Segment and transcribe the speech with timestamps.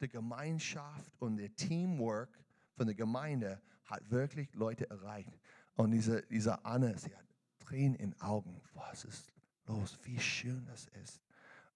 [0.00, 2.30] der Gemeinschaft und der Teamwork
[2.74, 5.38] von der Gemeinde hat wirklich Leute erreicht.
[5.74, 7.26] Und diese, diese Anne, sie hat
[7.58, 8.60] Tränen in den Augen.
[8.74, 9.32] Was ist
[9.66, 9.98] los?
[10.02, 11.20] Wie schön das ist.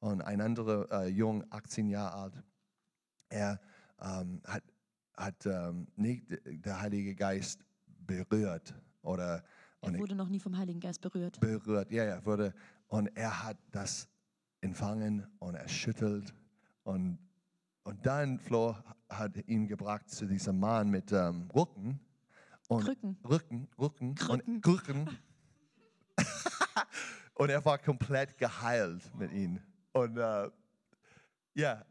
[0.00, 2.42] Und ein anderer äh, Jung, 18 Jahre alt,
[3.28, 3.60] er
[4.00, 4.62] ähm, hat,
[5.16, 9.44] hat ähm, nicht der Heilige Geist berührt oder
[9.80, 11.40] Er wurde noch nie vom Heiligen Geist berührt.
[11.40, 11.90] berührt.
[11.90, 12.54] Ja, ja, wurde.
[12.88, 14.08] Und er hat das
[14.60, 16.34] empfangen und erschüttelt.
[16.82, 17.18] Und,
[17.84, 18.74] und dann, Flo
[19.10, 22.00] hat ihn gebracht zu diesem Mann mit ähm, Rücken.
[22.68, 23.18] Und Krücken.
[23.28, 24.14] Rücken, Rücken.
[24.14, 24.54] Krücken.
[24.54, 25.18] Und, Krücken.
[27.34, 29.60] und er war komplett geheilt mit ihm.
[29.92, 30.50] Und äh,
[31.52, 31.84] ja,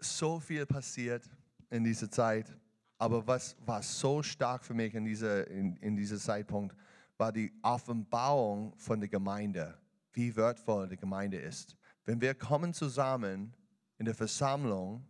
[0.00, 1.22] so viel passiert
[1.70, 2.52] in dieser Zeit.
[2.98, 6.76] Aber was war so stark für mich in, dieser, in, in diesem Zeitpunkt,
[7.16, 9.78] war die Offenbarung von der Gemeinde,
[10.12, 11.76] wie wertvoll die Gemeinde ist.
[12.04, 13.54] Wenn wir kommen zusammen
[13.98, 15.06] in der Versammlung,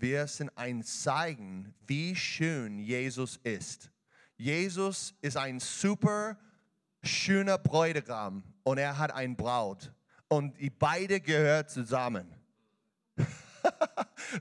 [0.00, 3.90] wir sind ein Zeichen, wie schön Jesus ist.
[4.36, 6.38] Jesus ist ein super
[7.02, 9.92] schöner Bräutigam und er hat ein Braut.
[10.28, 12.26] Und die beide gehören zusammen.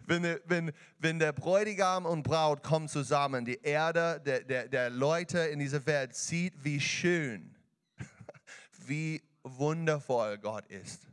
[0.08, 4.90] wenn, der- wenn, wenn der Bräutigam und Braut kommen zusammen, die Erde der, der, der
[4.90, 7.56] Leute in dieser Welt sieht, wie schön,
[8.86, 11.09] wie wundervoll Gott ist.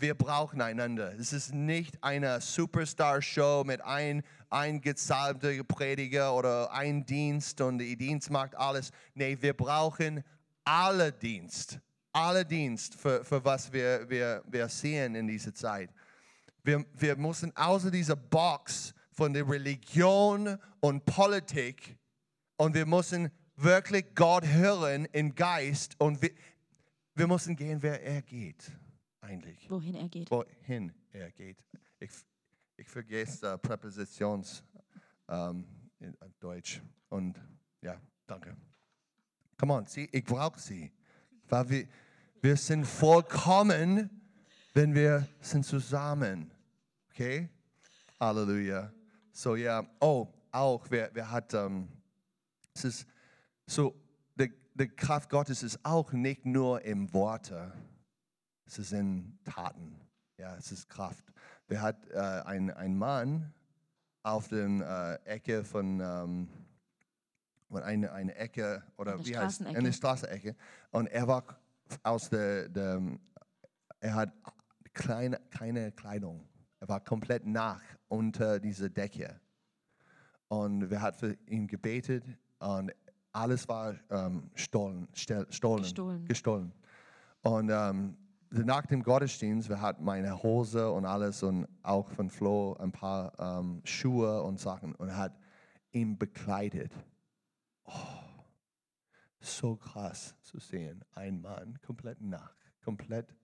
[0.00, 1.12] Wir brauchen einander.
[1.18, 7.96] Es ist nicht eine Superstar-Show mit ein, ein gezahlter Prediger oder ein Dienst und die
[7.96, 8.92] Dienst macht alles.
[9.14, 10.22] Nee, wir brauchen
[10.64, 11.80] alle Dienst.
[12.12, 15.90] Alle Dienst für, für was wir, wir, wir sehen in dieser Zeit.
[16.62, 21.98] Wir, wir müssen außer dieser Box von der Religion und Politik
[22.56, 26.30] und wir müssen wirklich Gott hören im Geist und wir,
[27.16, 28.70] wir müssen gehen, wer er geht,
[29.28, 29.70] eigentlich.
[29.70, 30.30] Wohin er geht.
[30.30, 31.62] Wohin er geht.
[32.00, 32.10] Ich,
[32.76, 34.64] ich vergesse äh, Präpositions
[35.28, 35.66] ähm,
[35.98, 36.80] in äh, Deutsch.
[37.08, 37.38] Und
[37.82, 38.56] ja, danke.
[39.58, 40.92] Come on, sie, ich brauche sie.
[41.48, 41.88] Weil wir,
[42.40, 44.10] wir sind vollkommen,
[44.72, 46.50] wenn wir sind zusammen.
[47.10, 47.48] Okay?
[48.18, 48.92] Halleluja.
[49.32, 51.88] So ja, oh, auch, wer, wer hat, ähm,
[52.74, 53.06] es ist
[53.66, 53.94] so,
[54.38, 57.72] die, die Kraft Gottes ist auch nicht nur im Worte,
[58.68, 59.98] es ist in Taten.
[60.36, 61.24] Ja, es ist Kraft.
[61.66, 63.52] Wer hat äh, ein, ein Mann
[64.22, 66.48] auf der äh, Ecke von, ähm,
[67.68, 70.54] von eine, eine Ecke oder Eine wie heißt eine Straßenecke
[70.90, 71.44] und er war
[72.02, 73.02] aus der, der
[74.00, 74.32] er hat
[74.92, 76.46] kleine, keine Kleidung.
[76.80, 79.40] Er war komplett nach unter dieser Decke.
[80.48, 82.24] Und wir haben für ihn gebetet
[82.60, 82.92] und
[83.32, 86.24] alles war ähm, stohlen, stel- stohlen, Gestohlen.
[86.26, 86.72] gestohlen.
[87.42, 88.16] Und ähm,
[88.50, 93.32] nach dem Gottesdienst, wir hatten meine Hose und alles und auch von Flo ein paar
[93.38, 95.38] ähm, Schuhe und Sachen und hat
[95.92, 96.92] ihn bekleidet.
[97.84, 97.92] Oh,
[99.40, 103.34] so krass zu sehen, ein Mann komplett nach, komplett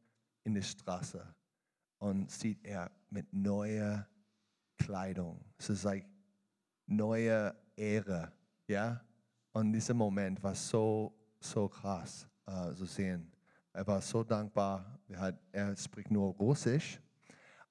[0.43, 1.25] in der Straße
[1.99, 4.07] und sieht er mit neuer
[4.79, 5.45] Kleidung.
[5.59, 6.07] Es ist like
[6.87, 8.33] neue Ehre,
[8.67, 9.01] ja.
[9.53, 13.34] Und dieser Moment war so, so krass äh, zu sehen.
[13.75, 15.01] Er war so dankbar.
[15.09, 17.01] Er, hat, er spricht nur Russisch,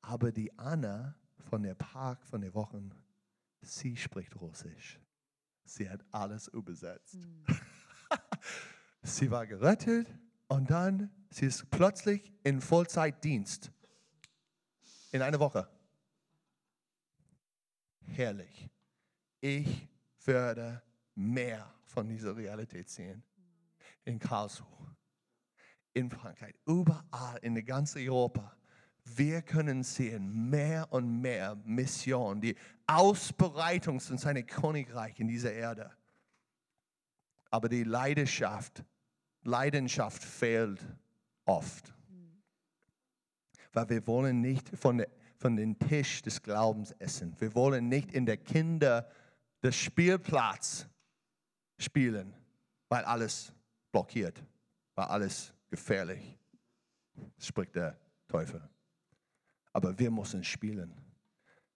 [0.01, 1.15] aber die Anna
[1.49, 2.91] von der Park von der Wochen,
[3.61, 4.99] sie spricht Russisch.
[5.63, 7.17] Sie hat alles übersetzt.
[9.01, 10.13] sie war gerettet
[10.49, 13.71] und dann sie ist plötzlich in Vollzeitdienst
[15.13, 15.69] in einer Woche.
[18.01, 18.69] Herrlich.
[19.39, 19.87] Ich
[20.25, 20.83] werde
[21.15, 23.23] mehr von dieser Realität sehen.
[24.03, 24.92] In Karlsruhe,
[25.93, 28.55] in Frankreich, überall in der ganzen Europa.
[29.05, 32.55] Wir können sehen mehr und mehr Mission, die
[32.87, 35.91] Ausbreitung von seinem Königreich in dieser Erde.
[37.49, 38.83] Aber die Leidenschaft,
[39.43, 40.83] Leidenschaft fehlt
[41.45, 41.93] oft.
[43.73, 47.35] Weil wir wollen nicht von, der, von dem Tisch des Glaubens essen.
[47.39, 49.09] Wir wollen nicht in der Kinder
[49.61, 50.87] des Spielplatz
[51.77, 52.33] spielen,
[52.89, 53.53] weil alles
[53.91, 54.43] blockiert,
[54.95, 56.37] weil alles gefährlich,
[57.39, 57.97] spricht der
[58.27, 58.61] Teufel.
[59.71, 60.93] Aber wir müssen spielen.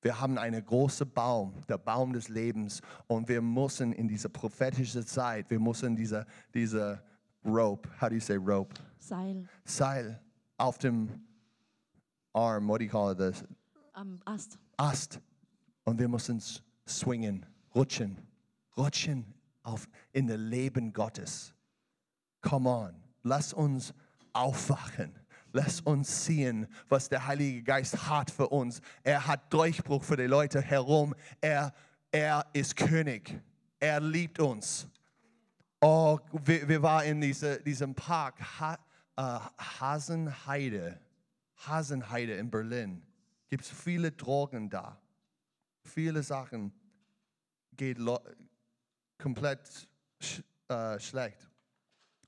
[0.03, 5.03] Wir haben einen großen Baum, der Baum des Lebens, und wir müssen in diese prophetische
[5.03, 7.03] Zeit, wir müssen diese, diese
[7.43, 8.75] Rope, how do you say rope?
[8.99, 10.21] Seil Seil
[10.57, 11.09] auf dem
[12.33, 13.43] Arm, what do you call it, this
[13.93, 14.59] am Ast.
[14.77, 15.19] Ast.
[15.85, 16.39] Und wir müssen
[16.87, 18.15] swingen, rutschen,
[18.77, 19.33] rutschen
[19.63, 21.51] auf in das Leben Gottes.
[22.41, 23.93] Come on, lass uns
[24.33, 25.17] aufwachen.
[25.53, 28.81] Lass uns sehen, was der Heilige Geist hat für uns.
[29.03, 31.15] Er hat Durchbruch für die Leute herum.
[31.41, 31.73] Er,
[32.11, 33.41] er ist König.
[33.79, 34.87] Er liebt uns.
[35.79, 38.77] Oh, wir, wir waren in diese, diesem Park, ha,
[39.15, 39.39] äh,
[39.79, 40.99] Hasenheide.
[41.65, 43.01] Hasenheide in Berlin.
[43.47, 44.99] Gibt es viele Drogen da.
[45.83, 46.73] Viele Sachen
[47.75, 48.19] geht lo-
[49.17, 49.87] komplett
[50.19, 51.49] sch äh, schlecht.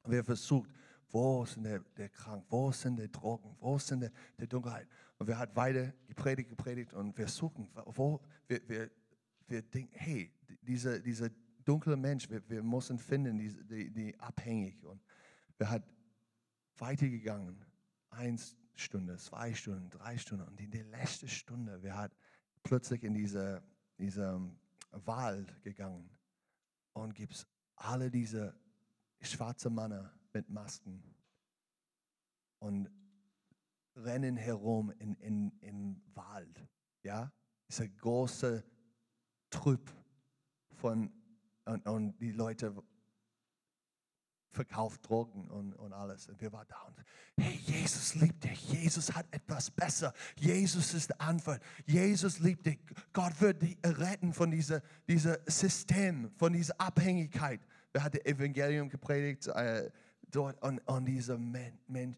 [0.05, 0.69] Wir versucht,
[1.11, 4.09] wo sind der, der Krank, wo sind die Drogen, wo sind die,
[4.39, 4.87] die Dunkelheit.
[5.17, 6.93] Und wir hat weiter gepredigt, gepredigt?
[6.93, 8.91] Und wir suchen, wo wir, wir,
[9.47, 11.29] wir denken, hey, dieser, dieser
[11.65, 14.83] dunkle Mensch, wir, wir müssen finden, die, die, die abhängig.
[14.83, 15.01] Und
[15.57, 15.83] wir hat
[16.77, 17.65] weitergegangen,
[18.09, 20.47] eins Stunde, zwei Stunden, drei Stunden.
[20.47, 22.15] Und in der letzten Stunde, wir hat
[22.63, 23.61] plötzlich in diese,
[23.97, 24.39] diese
[24.91, 26.09] Wald gegangen?
[26.93, 28.55] Und gibt es alle diese
[29.21, 31.03] schwarze Männer mit Masken
[32.59, 32.89] und
[33.95, 36.67] rennen herum in, in, im Wald.
[37.03, 37.31] Ja,
[37.69, 38.63] dieser große
[39.49, 39.91] Trüb
[40.71, 41.11] von
[41.65, 42.73] und, und die Leute
[44.51, 46.27] verkauft Drogen und, und alles.
[46.27, 46.97] Und wir waren da und,
[47.39, 48.69] hey, Jesus liebt dich.
[48.71, 50.13] Jesus hat etwas besser.
[50.35, 51.61] Jesus ist die Antwort.
[51.85, 52.79] Jesus liebt dich.
[53.13, 57.61] Gott wird dich retten von diesem dieser System, von dieser Abhängigkeit.
[57.91, 59.91] Wir hatten Evangelium gepredigt äh,
[60.31, 62.15] dort und, und diese Men, Men,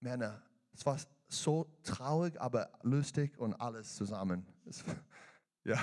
[0.00, 0.42] Männer.
[0.72, 0.98] Es war
[1.28, 4.46] so traurig, aber lustig und alles zusammen.
[4.66, 4.84] Es,
[5.64, 5.78] ja,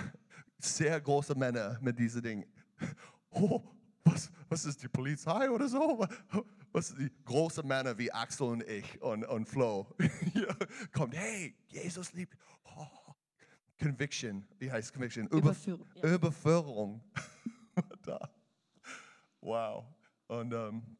[0.59, 2.45] sehr große Männer mit diesen Dingen.
[3.29, 3.61] Oh,
[4.05, 6.07] was, was ist die Polizei oder so?
[6.71, 9.85] Was sind die großen Männer wie Axel und ich und, und Flo?
[10.33, 10.55] Ja,
[10.93, 12.35] Kommt, hey, Jesus liebt.
[12.63, 12.87] Oh,
[13.79, 15.27] Conviction, wie heißt Conviction?
[15.27, 16.15] Über, Überführung, ja.
[16.15, 17.01] Überführung.
[19.41, 19.85] Wow.
[20.27, 20.97] Und ähm,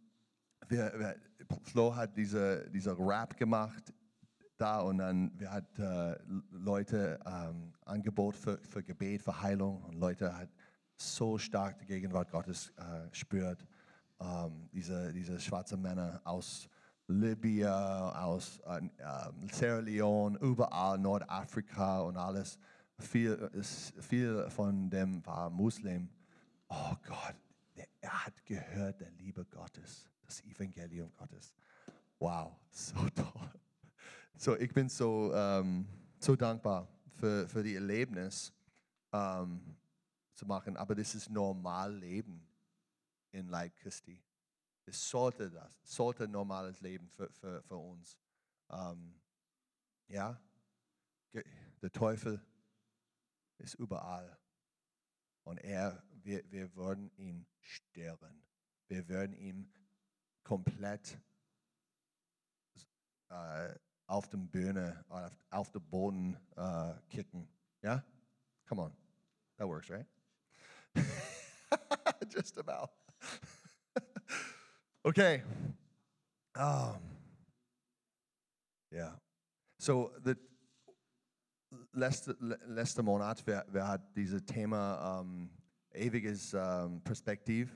[0.68, 1.16] wir, wir,
[1.64, 3.94] Flo hat diese, diese Rap gemacht
[4.58, 6.18] da und dann wir hat äh,
[6.52, 10.50] Leute ähm, Angebot für, für Gebet, für Heilung und Leute hat
[10.98, 13.66] so stark die Gegenwart Gottes äh, spürt.
[14.19, 16.68] Ähm, diese, diese schwarzen Männer aus
[17.08, 22.58] Libyen, aus äh, äh, Sierra Leone, überall Nordafrika und alles.
[23.00, 26.10] Viel, viel von dem war Muslim.
[26.68, 27.36] Oh Gott,
[28.02, 31.53] er hat gehört der Liebe Gottes, das Evangelium Gottes.
[32.19, 33.51] Wow, so toll.
[34.35, 35.88] So, ich bin so, ähm,
[36.19, 38.53] so dankbar für, für die Erlebnis
[39.12, 39.75] ähm,
[40.33, 42.47] zu machen, aber das ist normal Leben
[43.31, 44.21] in Leib Christi.
[44.85, 48.18] Es sollte das, sollte normales Leben für, für, für uns.
[48.69, 49.19] Ähm,
[50.07, 50.39] ja,
[51.81, 52.41] der Teufel
[53.57, 54.38] ist überall
[55.44, 58.44] und er, wir, wir würden ihn stören.
[58.88, 59.71] Wir würden ihn
[60.47, 61.19] komplett
[63.29, 63.75] äh, uh,
[64.07, 67.49] auf dem Bühne, auf, auf den Boden äh, kicken.
[67.81, 68.01] Ja?
[68.65, 68.94] Come on.
[69.57, 70.05] That works, right?
[72.29, 72.89] Just about.
[75.03, 75.44] okay.
[76.55, 77.01] Um,
[78.89, 79.19] yeah.
[79.79, 80.38] So, the
[81.91, 85.49] letzte, le- letzte Monat, wer, wer hat dieses Thema ähm,
[85.91, 87.69] ewiges ähm, Perspektiv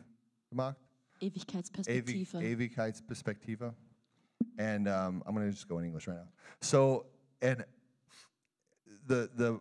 [0.50, 0.77] gemacht?
[1.21, 2.75] Ewig, Ewigkeitsperspektive.
[2.75, 3.73] Ewigkeitsperspektive.
[4.57, 6.27] And um, I'm going to just go in English right now.
[6.62, 7.06] So,
[7.41, 7.63] and
[9.07, 9.59] the the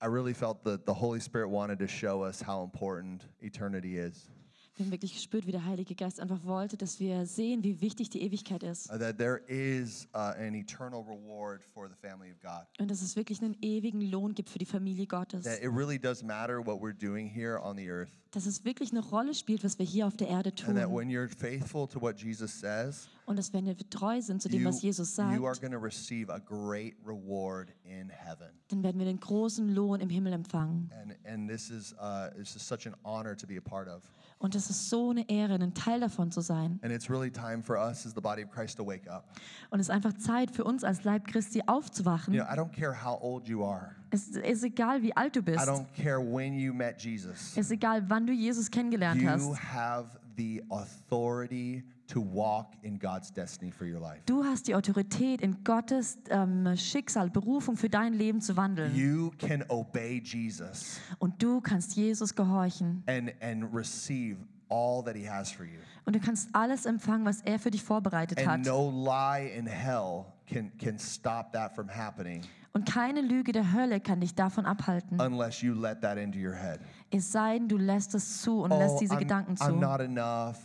[0.00, 4.30] I really felt that the Holy Spirit wanted to show us how important eternity is.
[4.76, 8.08] Wir haben wirklich gespürt, wie der Heilige Geist einfach wollte, dass wir sehen, wie wichtig
[8.08, 8.90] die Ewigkeit ist.
[8.90, 12.66] Uh, that there is uh, an eternal reward for the family of God.
[12.78, 15.44] Und dass es wirklich einen ewigen Lohn gibt für die Familie Gottes.
[15.44, 18.08] That it really does matter what we're doing here on the earth.
[18.30, 20.96] Dass es wirklich eine Rolle spielt, was wir hier auf der Erde And that tun.
[20.96, 24.62] when you're faithful to what Jesus says, Und dass wenn wir treu sind zu dem,
[24.62, 28.48] you, was Jesus you are sagt, going to receive a great reward in heaven.
[28.68, 30.90] dann werden wir den großen Lohn im Himmel empfangen.
[31.02, 34.04] And, and this is uh, this is such an honor to be a part of.
[34.42, 36.80] Und es ist so eine Ehre, ein Teil davon zu sein.
[36.82, 39.24] And it's really time for us as the body of Christ to wake up.
[39.68, 42.32] Und es ist einfach Zeit für uns als Leib Christi aufzuwachen.
[42.32, 43.94] You know, I don't care how old you are.
[44.10, 45.60] Es ist egal, wie alt du I bist.
[45.68, 47.52] don't care when you met Jesus.
[47.52, 49.62] Es ist egal, wann du Jesus kennengelernt You hast.
[49.74, 54.20] have the authority to walk in God's destiny for your life.
[54.26, 58.94] Du hast die Autorität, in Gottes ähm, Schicksal, Berufung für dein Leben zu wandeln.
[58.94, 63.02] You can obey Jesus Und du kannst Jesus gehorchen.
[63.06, 64.36] and, and receive
[64.68, 65.78] all that he has for you.
[66.04, 68.60] Und du kannst alles empfangen, was er für dich vorbereitet And hat.
[68.66, 74.00] no lie in hell can, can stop that from happening Und keine Lüge der Hölle
[74.00, 75.20] kann dich davon abhalten.
[75.20, 76.78] unless you let that into your head.
[77.10, 79.76] Es sei denn, du lässt es zu und lässt diese Oh, I'm, Gedanken I'm zu.
[79.76, 80.56] not enough.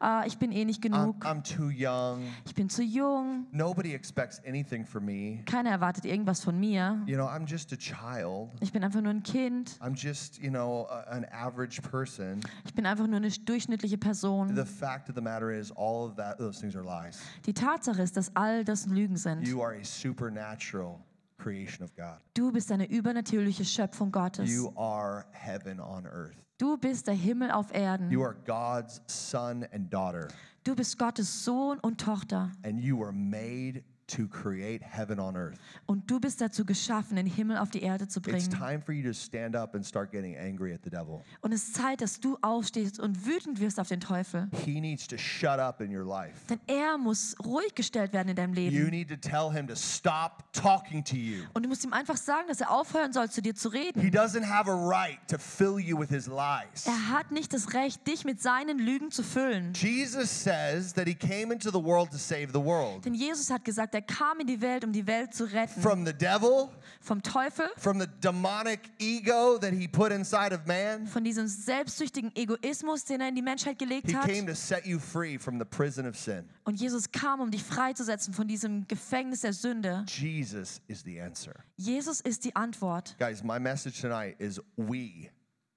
[0.00, 2.22] Ah, ich bin eh nicht I'm, genug, I'm too young.
[2.44, 5.42] ich bin zu jung, Nobody expects anything from me.
[5.46, 8.50] keiner erwartet irgendwas von mir, You know, I'm just a child.
[8.60, 12.40] ich bin einfach nur ein Kind, I'm just, you know, a, an average person.
[12.64, 14.54] ich bin einfach nur eine durchschnittliche Person.
[14.54, 17.20] The fact of the matter is, all of that, those things are lies.
[17.46, 19.46] Die Tatsache ist, dass all das Lügen sind.
[19.46, 20.98] You are a supernatural
[21.38, 22.18] creation of God.
[22.34, 24.50] Du bist eine übernatürliche Schöpfung Gottes.
[24.50, 26.36] You are heaven on earth.
[26.60, 28.10] Du bist der Himmel auf Erden.
[28.10, 30.28] You are God's son and daughter,
[30.62, 32.52] Du bist Gottes Sohn und Tochter.
[32.64, 33.82] and you were made
[34.16, 35.56] to create heaven on earth.
[35.86, 38.50] Und du bist dazu geschaffen, den Himmel auf die Erde zu It's bringen.
[38.50, 41.22] time for you to stand up and start getting angry at the devil.
[41.40, 44.48] Und es ist Zeit, dass du aufstehst und wütend wirst auf den Teufel.
[44.64, 46.34] He needs to shut up in your life.
[46.48, 48.90] Denn er muss ruhig gestellt werden in deinem You Leben.
[48.90, 51.44] need to tell him to stop talking to you.
[51.54, 54.00] Und du musst ihm einfach sagen, dass er aufhören soll, zu dir zu He reden.
[54.10, 56.86] doesn't have a right to fill you with his lies.
[56.86, 59.72] Er hat nicht das Recht, dich mit seinen Lügen zu füllen.
[59.74, 63.64] Jesus says that he came into the world to save the world Denn Jesus hat
[63.64, 65.80] gesagt, er kam in die Welt, um die Welt zu retten.
[65.82, 71.06] from the devil, Vom Teufel, from the demonic ego that he put inside of man.
[71.06, 74.26] von diesem selbstsüchtigen Egoismus, den er in die Menschheit gelegt He hat.
[74.26, 76.48] came to set you free from the prison of sin.
[76.64, 80.04] Und Jesus kam, um dich freizusetzen von diesem Gefängnis der Sünde.
[80.08, 81.54] Jesus is the answer.
[81.76, 83.16] Jesus ist die Antwort.
[83.18, 85.30] Guys, my message tonight is we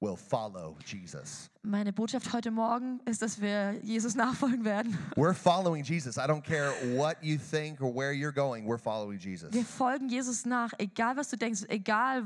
[0.04, 1.50] will follow Jesus.
[1.66, 4.98] Meine Botschaft heute Morgen ist, dass wir Jesus nachfolgen werden.
[5.16, 6.18] We're following Jesus.
[6.18, 9.54] I don't care what you think or where you're going, we're following Jesus.
[9.54, 12.24] Wir folgen Jesus nach, egal was du denkst, egal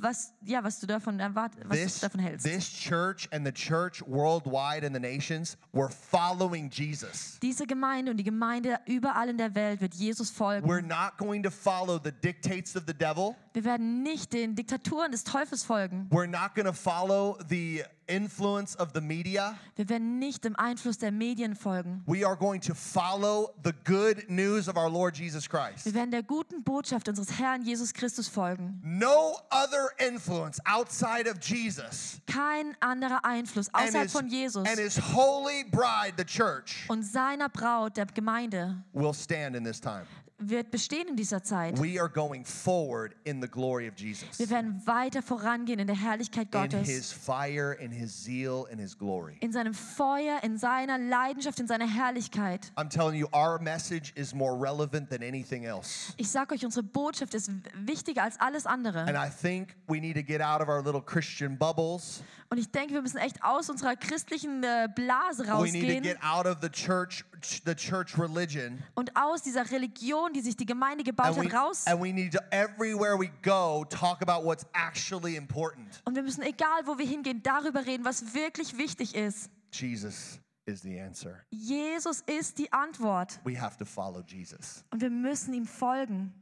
[0.00, 2.44] was, ja, was du davon erwart, was This, du davon hältst.
[2.44, 7.38] this church and the church worldwide in the nations, we're following Jesus.
[7.40, 10.68] Diese Gemeinde und die Gemeinde überall in der Welt wird Jesus folgen.
[10.68, 13.36] We're not going to follow the dictates of the devil.
[13.52, 16.08] Wir werden nicht den Diktaturen des Teufels folgen.
[16.10, 19.56] We're not going to follow the influence of the media.
[19.76, 22.02] Wir werden nicht dem Einfluss der Medien folgen.
[22.06, 25.86] We are going to follow the good news of our Lord Jesus Christ.
[25.86, 28.80] Wir werden der guten Botschaft unseres Herrn Jesus Christus folgen.
[28.82, 34.78] No other influence outside of Jesus Kein anderer Einfluss and außerhalb his, von Jesus and
[34.78, 40.06] his holy bride, the church, und seiner Braut, der Gemeinde, will stand in this time.
[40.40, 41.78] Wird bestehen in dieser Zeit.
[41.80, 44.38] We are going forward in the glory of Jesus.
[44.38, 46.88] Wir werden weiter vorangehen in der Herrlichkeit In Gottes.
[46.88, 49.36] his fire, in his zeal, in his glory.
[49.40, 52.72] in seinem Feuer, in seiner Leidenschaft, in seiner Herrlichkeit.
[52.76, 56.12] I'm telling you, our message is more relevant than anything else.
[56.16, 59.00] Ich sage euch, unsere Botschaft ist wichtiger als alles andere.
[59.00, 62.22] And I think we need to get out of our little Christian bubbles.
[62.52, 66.02] Und ich denke, wir müssen echt aus unserer christlichen äh, Blase We need to rausgehen
[66.02, 67.24] get out of the church,
[67.64, 68.82] the church religion.
[68.94, 71.86] und aus dieser Religion, die sich die Gemeinde gebaut And we, hat, raus.
[71.86, 76.00] and we need to, everywhere we go, talk about what's actually important.
[76.04, 79.50] Und wir müssen, egal wo wir hingehen, darüber reden, was wirklich wichtig ist.
[79.72, 81.44] Jesus is the answer.
[81.50, 83.40] Jesus ist die Antwort.
[83.44, 84.84] We have to follow Jesus.
[84.90, 86.32] Und wir müssen ihm folgen.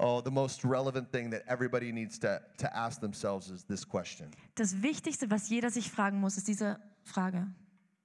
[0.00, 4.30] Oh, the most relevant thing that everybody needs to, to ask themselves is this question
[4.54, 7.48] Das Wichtigste, was jeder sich fragen muss, ist diese Frage.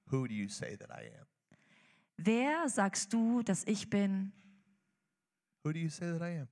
[0.10, 1.25] Who do you say that I am?
[2.17, 4.32] Wer sagst du, dass ich bin?
[5.63, 6.48] Who do you say that I am?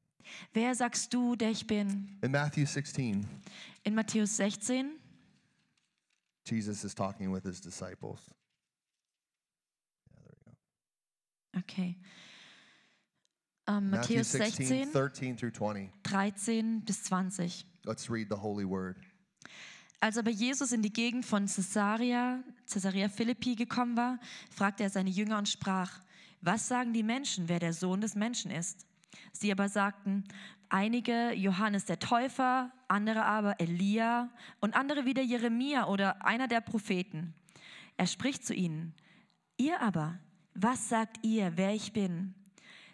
[0.53, 2.17] Wer sagst du, der ich bin?
[2.21, 3.25] In Matthew 16,
[3.83, 4.97] In Matthäus 16
[6.45, 8.19] Jesus is talking with his disciples.
[10.09, 11.59] Yeah, there we go.
[11.59, 11.97] Okay.
[13.67, 15.91] Ähm, Matthew Matthäus 16, 16, 13 through 20.
[16.03, 17.65] 13 bis 20.
[17.85, 18.97] Let's read the holy word.
[20.01, 25.11] Als aber Jesus in die Gegend von Caesarea, Caesarea Philippi gekommen war, fragte er seine
[25.11, 26.01] Jünger und sprach,
[26.41, 28.87] was sagen die Menschen, wer der Sohn des Menschen ist?
[29.31, 30.23] Sie aber sagten,
[30.69, 37.35] einige Johannes der Täufer, andere aber Elia und andere wieder Jeremia oder einer der Propheten.
[37.95, 38.95] Er spricht zu ihnen,
[39.57, 40.17] ihr aber,
[40.55, 42.33] was sagt ihr, wer ich bin?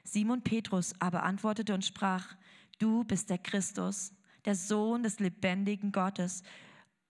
[0.03, 2.35] Simon Petrus aber antwortete und sprach,
[2.79, 4.11] du bist der Christus,
[4.43, 6.43] der Sohn des lebendigen Gottes.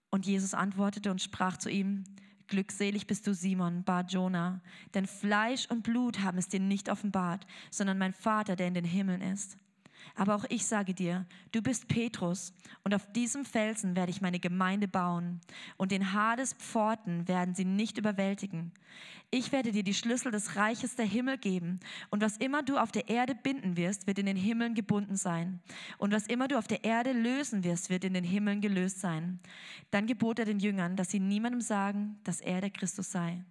[0.10, 2.04] Und Jesus antwortete und sprach zu ihm,
[2.48, 4.62] Glückselig bist du, Simon, Bar Jona,
[4.94, 8.86] denn Fleisch und Blut haben es dir nicht offenbart, sondern mein Vater, der in den
[8.86, 9.58] Himmeln ist.
[10.16, 14.40] Aber auch ich sage dir, du bist Petrus, und auf diesem Felsen werde ich meine
[14.40, 15.42] Gemeinde bauen,
[15.78, 18.72] und den Hades Pforten werden sie nicht überwältigen.
[19.30, 22.92] Ich werde dir die Schlüssel des Reiches der Himmel geben, und was immer du auf
[22.92, 25.60] der Erde binden wirst, wird in den Himmeln gebunden sein,
[25.98, 29.40] und was immer du auf der Erde lösen wirst, wird in den Himmeln gelöst sein.
[29.92, 33.44] Dann gebot er den Jüngern, dass sie niemandem sagen, dass er der Christus sei.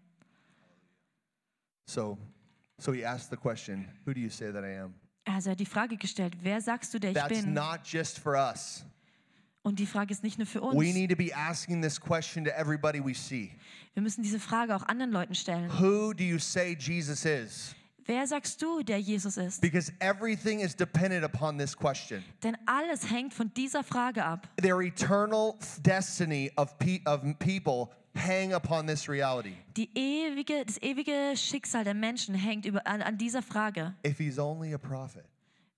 [1.88, 2.18] So,
[2.78, 4.94] so he asked the question, Who do you say that I am?
[5.26, 7.52] Also er hat die Frage gestellt, wer sagst du, der ich That's bin?
[7.52, 8.84] not just for us.
[9.62, 10.94] Und die Frage ist nicht nur für We uns.
[10.94, 13.50] need to be asking this question to everybody we see.
[13.94, 15.68] Wir müssen diese Frage auch anderen Leuten stellen.
[15.80, 17.74] Who do you say Jesus is?
[18.04, 19.60] Wer sagst du, der Jesus ist?
[19.60, 22.22] Because everything is dependent upon this question.
[22.44, 24.48] Denn alles hängt von dieser Frage ab.
[24.62, 29.56] Their eternal destiny of, pe- of people hang upon this reality.
[29.76, 33.94] Die ewige, das ewige Schicksal der Menschen hängt über, an, an dieser Frage.
[34.04, 35.24] If he's only a prophet,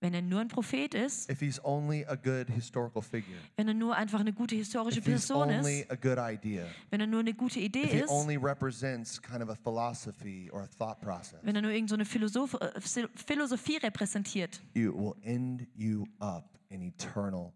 [0.00, 3.74] Wenn er nur ein Prophet ist, if he's only a good historical figure, wenn er
[3.74, 7.08] nur einfach eine gute historische if he's Person only ist, a good idea, wenn er
[7.08, 10.68] nur eine gute Idee if he ist, only represents kind of a philosophy or a
[10.68, 16.06] thought process, wenn er nur irgendeine so Philosoph äh, Philosophie repräsentiert, it will end you
[16.20, 17.52] up in eternal.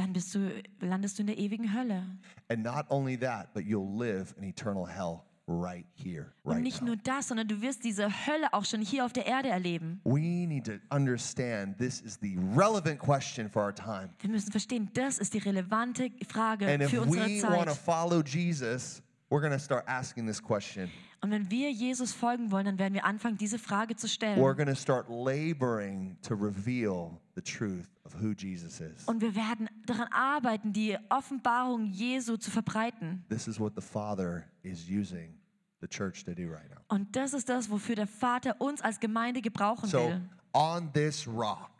[0.00, 2.04] Dann bist du, landest du in der ewigen Hölle.
[2.48, 6.80] And not only that, but you'll live in eternal hell right here, Und right nicht
[6.80, 6.88] now.
[6.88, 10.00] nur das, sondern du wirst diese Hölle auch schon hier auf der Erde erleben.
[10.04, 14.10] We need to understand this is the relevant question for our time.
[14.20, 17.74] Wir müssen verstehen, das ist die relevante Frage And if für unsere we want to
[17.74, 17.78] Zeit.
[17.84, 20.88] follow Jesus, we're going to start asking this question.
[21.22, 24.40] Und wenn wir Jesus folgen wollen, dann werden wir anfangen, diese Frage zu We're stellen.
[24.40, 29.04] going to start laboring to reveal the truth of who Jesus is.
[29.06, 33.24] Und wir werden daran arbeiten, die Offenbarung Jesu zu verbreiten.
[33.28, 35.34] This is what the Father is using
[35.82, 36.80] the church to do right now.
[36.88, 40.22] Und das ist das, wofür der Vater uns als Gemeinde gebrauchen So, will.
[40.54, 41.70] on this rock,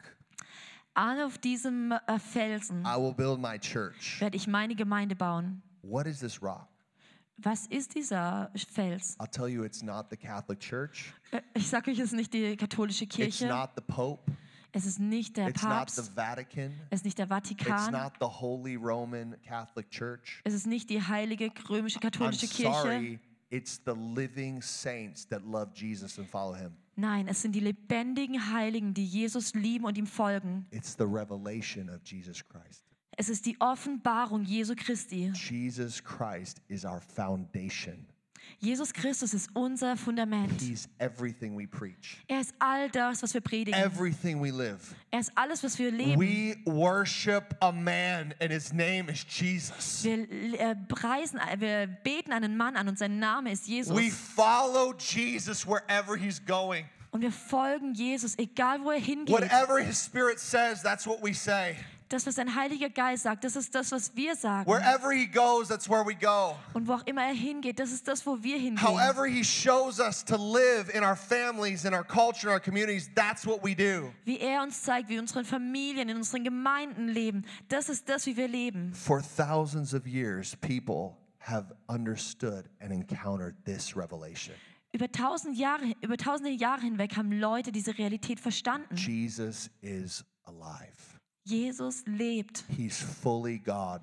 [0.92, 4.20] An auf diesem äh, Felsen I will build my church.
[4.20, 5.62] werde ich meine Gemeinde bauen.
[5.82, 6.66] What is this rock?
[7.42, 9.18] Was ist dieser Fels?
[9.18, 11.12] I'll tell you, it's not the Catholic Church.
[11.30, 13.46] Äh, Ich sage euch, es ist nicht die katholische It's Kirche.
[13.48, 14.30] not the Pope.
[14.72, 16.16] Es ist nicht der It's not the Papst.
[16.16, 16.72] Vatican.
[16.90, 17.92] Es ist nicht der It's Vatikan.
[17.92, 20.40] not the Holy Roman Catholic Church.
[20.44, 22.72] Es ist nicht die heilige römische I'm katholische Kirche.
[22.82, 23.20] sorry.
[23.50, 26.76] It's the living saints that love Jesus and follow him.
[26.94, 30.66] Nein, es sind die lebendigen Heiligen, die Jesus lieben und ihm folgen.
[30.70, 32.84] It's the revelation of Jesus Christ.
[33.20, 35.30] Es ist die Offenbarung Jesu Christi.
[35.34, 38.06] Jesus Christ is our foundation.
[38.60, 40.58] Jesus Christus ist unser Fundament.
[40.58, 43.78] He's everything we preach, Er ist all das, was wir predigen.
[43.78, 44.94] everything we live.
[45.10, 46.18] Er ist alles, was wir leben.
[46.18, 50.02] We worship a man, and his name is Jesus.
[50.02, 50.26] Wir
[50.58, 53.94] äh, preisen, äh, wir beten einen Mann an und sein Name ist Jesus.
[53.94, 56.86] We follow Jesus wherever he's going.
[57.10, 59.34] Und wir folgen Jesus, egal wo er hingeht.
[59.34, 61.76] Whatever his spirit says, that's what we say.
[62.10, 64.68] Das, was sein Heiliger Geist sagt, das ist das, was wir sagen.
[64.68, 66.56] Wherever he goes, that's where we go.
[66.74, 68.82] Und wo auch immer er hingeht, das ist das, wo wir hingehen.
[68.82, 73.08] However, he shows us to live in our families, in our culture, in our communities,
[73.14, 74.12] that's what we do.
[74.24, 78.36] Wie er uns zeigt, wie unsere Familien, in unseren Gemeinden leben, das ist das, wie
[78.36, 78.92] wir leben.
[78.92, 84.56] For thousands of years, people have understood and encountered this revelation.
[84.92, 88.96] Über tausend Jahre, über tausende Jahre hinweg haben Leute diese Realität verstanden.
[88.96, 91.09] Jesus is alive.
[91.44, 92.64] Jesus lebt.
[92.68, 94.02] He's fully God.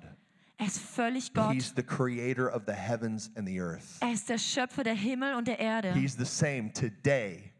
[0.60, 1.52] Er ist völlig Gott.
[1.54, 3.98] He's the creator of the heavens and the earth.
[4.00, 5.92] Er ist der Schöpfer der Himmel und der Erde.
[5.94, 7.52] He's the same today,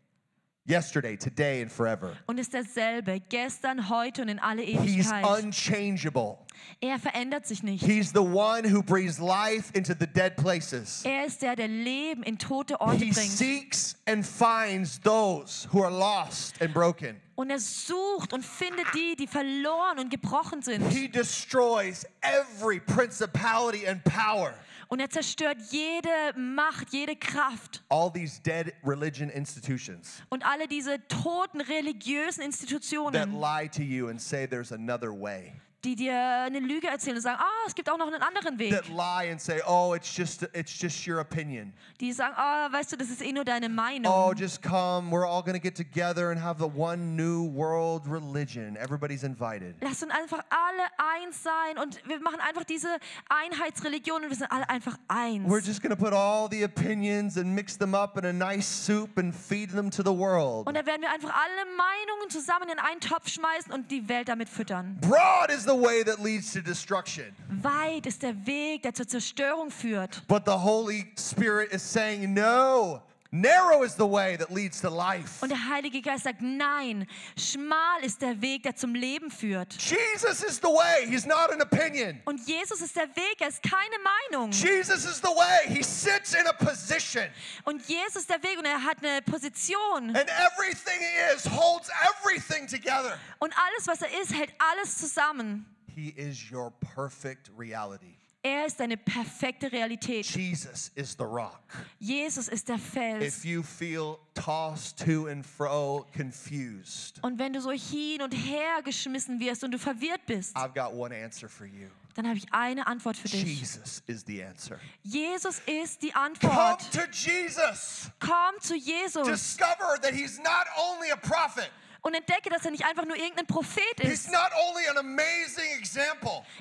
[0.67, 2.17] yesterday, today, and forever.
[2.27, 6.39] Und ist derselbe, gestern, heute und in alle He's unchangeable.
[6.81, 7.85] Er verändert sich nicht.
[7.85, 11.03] He's the one who breathes life into the dead places.
[11.05, 13.31] Er ist der, der Leben in tote Orte He bringt.
[13.31, 17.21] seeks and finds those who are lost and broken.
[17.39, 20.83] Und er sucht und findet die, die verloren und gebrochen sind.
[20.91, 24.55] He destroys every principality and power.
[24.89, 27.85] Und er zerstört jede Macht, jede Kraft.
[27.91, 34.09] All these dead religion institutions Und alle diese toten religiösen that Institutionen, lie to you
[34.09, 35.53] and say there's another way.
[35.89, 38.73] Die dir eine Lüge erzählen und sagen, ah, es gibt auch noch einen anderen Weg.
[38.73, 41.73] That lie and say, "Oh, it's just it's just your opinion.
[42.01, 44.13] Die sagen, ah, weißt du, das ist eh nur deine Meinung.
[44.13, 45.11] Oh, just come.
[45.11, 48.77] We're all to get together and have the one new world religion.
[48.77, 52.89] Everybody's invited." Lass uns einfach alle eins sein und wir machen einfach diese
[53.29, 55.49] Einheitsreligion und wir sind alle einfach eins.
[55.49, 59.17] We're just to put all the opinions and mix them up in a nice soup
[59.17, 60.67] and feed them to the world.
[60.67, 64.29] Und dann werden wir einfach alle Meinungen zusammen in einen Topf schmeißen und die Welt
[64.29, 64.99] damit füttern.
[65.01, 67.25] Broad is the way that leads to destruction.
[67.49, 70.23] Weit ist der Weg, der zur Zerstörung führt.
[70.29, 75.43] But the Holy Spirit is saying, no, narrow is the way that leads to life.
[75.43, 79.75] Und der Heilige Geist sagt, nein, schmal ist der Weg, der zum Leben führt.
[79.75, 81.07] Jesus is the way.
[81.07, 82.21] He's not an opinion.
[82.25, 83.97] Und Jesus ist der Weg, er ist keine
[84.31, 84.51] Meinung.
[84.51, 85.75] Jesus is the way.
[85.75, 87.25] He sits in a position.
[87.65, 90.17] Und Jesus ist der Weg und er hat eine Position.
[90.17, 93.19] And everything he is holds everything together.
[93.39, 95.67] Und alles, was er ist, hält alles zusammen.
[95.95, 98.18] He is your perfect reality.
[98.43, 100.25] Er ist deine perfekte Realität.
[100.27, 101.61] Jesus is the rock.
[101.99, 103.25] Jesus ist der Fels.
[103.39, 108.81] If you feel tossed to and fro, confused, Und wenn du so hin und her
[108.85, 111.89] geschmissen wirst und du verwirrt bist, I've got one answer for you.
[112.15, 113.43] dann habe ich eine Antwort für dich.
[113.61, 114.79] Jesus is the answer.
[115.03, 116.93] Jesus ist die Come Antwort.
[116.93, 118.09] to Jesus.
[118.21, 121.71] Komm zu Jesus Discover that he's not only a prophet,
[122.03, 124.31] und entdecke, dass er nicht einfach nur irgendein Prophet ist.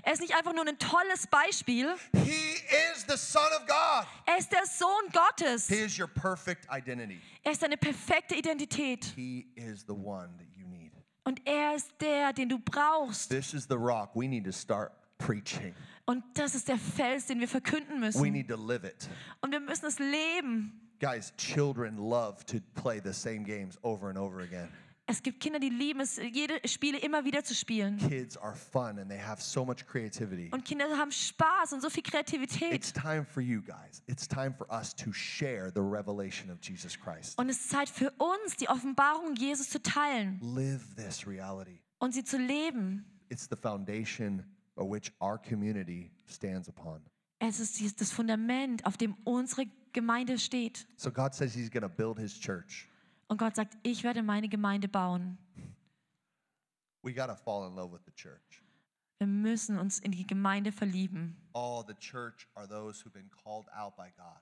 [0.04, 1.93] Er ist nicht einfach nur ein tolles Beispiel.
[2.13, 2.93] Er
[4.38, 5.69] ist der Sohn Gottes.
[7.43, 9.06] Er ist deine perfekte Identität.
[9.15, 10.91] He is the one that you need.
[11.23, 13.30] Und er ist der, den du brauchst.
[13.30, 14.12] This is the rock.
[14.15, 15.76] We need to start preaching.
[16.06, 18.32] Und das ist der Fels, den wir verkünden We müssen.
[18.32, 19.10] need to live it.
[19.41, 20.82] Und wir müssen es leben.
[21.00, 24.69] Guys, children love to play the same games over and over again.
[25.10, 27.98] Es gibt Kinder, die lieben es, jede Spiele immer wieder zu spielen.
[27.98, 30.50] Kids are fun and they have so much creativity.
[30.52, 32.74] Und Kinder haben Spaß und so viel Kreativität.
[32.74, 34.04] It's time for you guys.
[34.08, 37.39] It's time for us to share the revelation of Jesus Christ.
[37.39, 41.80] Und es ist Zeit für uns, die Offenbarung Jesus zu teilen Live this reality.
[42.00, 43.06] und sie zu leben.
[43.30, 44.43] It's the foundation
[44.76, 47.02] of which our community stands upon.
[47.39, 50.86] Es ist das Fundament, auf dem unsere Gemeinde steht.
[50.98, 52.89] So God says He's going to build His church.
[53.28, 55.38] Und Gott sagt, ich werde meine Gemeinde bauen.
[57.04, 58.63] We got to fall in love with the church.
[59.19, 61.36] Wir müssen uns in die Gemeinde verlieben.
[61.53, 64.38] All the church are those who've been called out by God.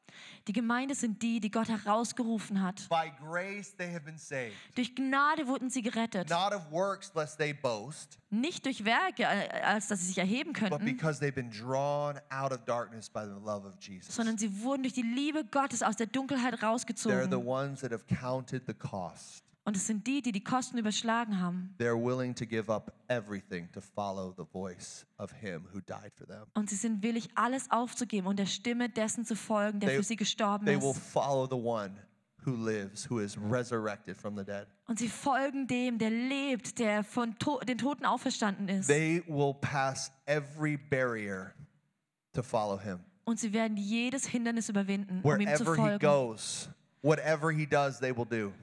[0.49, 2.89] Die Gemeinde sind die, die Gott herausgerufen hat.
[2.89, 6.29] By grace they have been saved, Durch Gnade wurden sie gerettet.
[6.29, 10.51] not of works lest they boast, Nicht durch Werke, äh, als dass sie sich erheben
[10.51, 14.13] but könnten, because they've been drawn out of darkness by the love of Jesus.
[14.13, 17.17] sondern sie wurden durch die Liebe Gottes aus der Dunkelheit rausgezogen.
[19.67, 21.73] Und es sind die, die die Kosten überschlagen haben.
[21.79, 26.27] They're willing to give up everything to follow the voice of Him who died for
[26.27, 26.45] them.
[26.53, 30.03] Und sie sind willig, alles aufzugeben und der Stimme dessen zu folgen, der They- für
[30.03, 30.99] sie gestorben They will ist.
[31.11, 31.95] follow the one
[32.45, 34.67] who lives, who is resurrected from the dead.
[34.87, 38.85] Und sie folgen dem, der lebt, der von to den Toten auferstanden ist.
[38.85, 41.55] They will pass every barrier
[42.33, 42.99] to follow Him.
[43.23, 45.99] Und sie werden jedes Hindernis überwinden, um ihm zu Wherever He folgen.
[46.07, 46.69] goes,
[47.01, 48.53] whatever He does, they will do.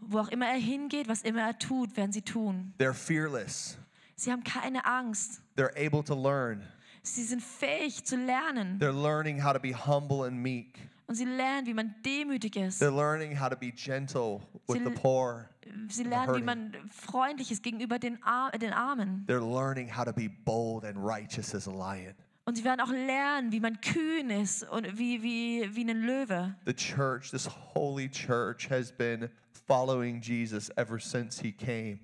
[0.00, 2.72] Wo auch immer er hingeht, was immer er tut, werden sie tun.
[2.78, 3.76] They're fearless.
[4.16, 5.40] Sie haben keine Angst.
[5.56, 6.62] They're able to learn.
[7.02, 8.78] Sie sind fähig zu lernen.
[8.78, 10.78] They're learning how to be humble and meek.
[11.06, 12.80] Und sie lernen, wie man demütig ist.
[12.82, 15.48] They're learning how to be gentle with Sie- the poor.
[15.88, 19.24] Sie lernen, wie man freundlich ist gegenüber den, Ar den Armen.
[19.28, 22.14] They're learning how to be bold and righteous as a lion.
[22.44, 26.54] Und sie werden auch lernen, wie man kühn ist und wie, wie, wie ein Löwe.
[26.66, 29.30] The church, this holy church, has been
[29.66, 32.00] following Jesus ever since he came.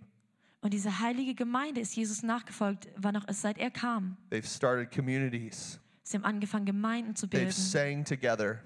[0.61, 4.17] Und diese heilige Gemeinde ist Jesus nachgefolgt, wann auch es seit er kam.
[4.31, 5.79] They've started communities.
[6.03, 7.49] Sie haben angefangen, Gemeinden zu bilden.
[7.49, 8.61] They've sang together.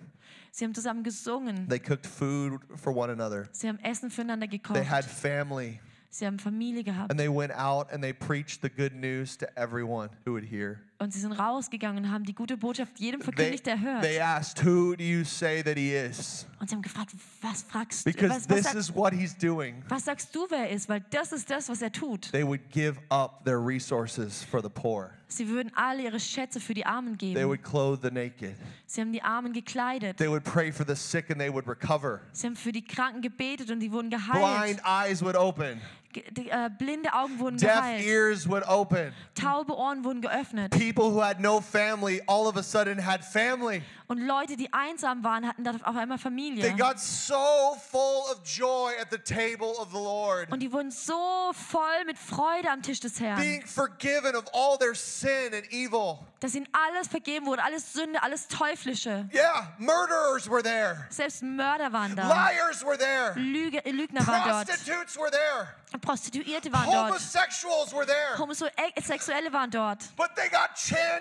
[0.53, 1.69] Sie haben zusammen gesungen.
[1.69, 3.49] They cooked food for one another.
[3.53, 4.75] Sie haben Essen füreinander gekocht.
[4.75, 5.81] They had family.
[6.11, 7.11] Sie haben Familie gehabt.
[7.11, 10.81] And they went out and they preached the good news to everyone who would hear.
[11.03, 14.03] Und sie sind rausgegangen und haben die gute Botschaft jedem They, verkündigt, der hört.
[14.03, 16.47] they asked, Who do you say that he is?
[16.61, 19.35] Und sie haben gefragt, was fragst du, Because was, was, this sagst, is what he's
[19.35, 19.83] doing.
[19.89, 20.91] was sagst du, wer er ist?
[20.91, 22.31] Weil das ist das, was er tut.
[22.33, 26.75] They would give up their resources for the poor, Sie würden alle ihre Schätze für
[26.75, 27.49] die Armen they geben.
[27.49, 30.19] would clothe the naked, Sie haben die Armen gekleidet.
[30.19, 32.21] they would pray for the sick and they would recover.
[32.33, 34.81] Sie haben für die Kranken gebetet und die wurden Blind geheilt.
[34.85, 35.81] eyes would open,
[36.15, 38.05] Die, äh, blinde Augen wurden deaf geheilt.
[38.05, 39.13] ears would open.
[39.35, 40.71] Taube Ohren wurden geöffnet.
[40.71, 43.83] People who had no family all of a sudden had family.
[44.11, 46.73] Und Leute, die einsam waren, hatten dann auf einmal They Familie.
[46.77, 51.53] got so full of joy at the table of the Lord, Und die wurden so
[51.53, 56.19] voll mit Freude am Tisch des Herrn, being forgiven of all their sin and evil.
[56.41, 59.29] dass ihnen alles vergeben wurde, alles Sünde, alles Teuflische.
[59.33, 62.27] Yeah, murderers were there, Selbst Mörder waren da.
[62.27, 64.67] liars were there, Lüge, Lügner waren dort.
[64.67, 65.69] prostitutes were there,
[66.01, 67.11] Prostituierte waren dort.
[67.11, 68.39] homosexuals were there.
[68.39, 69.99] Homosexuelle waren dort.
[70.17, 70.71] But they got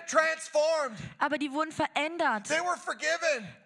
[0.08, 0.96] transformed.
[1.18, 2.48] Aber die wurden verändert.
[2.48, 2.79] They were.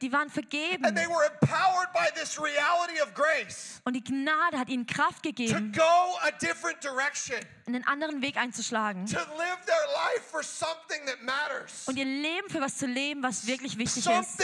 [0.00, 0.94] Die waren And vergeben.
[0.94, 5.30] they were empowered by this reality of grace Und die Gnade hat ihnen Kraft to
[5.30, 5.82] gegeben, go
[6.22, 9.06] a different direction, einen anderen Weg einzuschlagen.
[9.06, 11.86] to live their life for something that matters.
[11.86, 14.38] Und ihr Leben für was zu leben, was wirklich wichtig ist.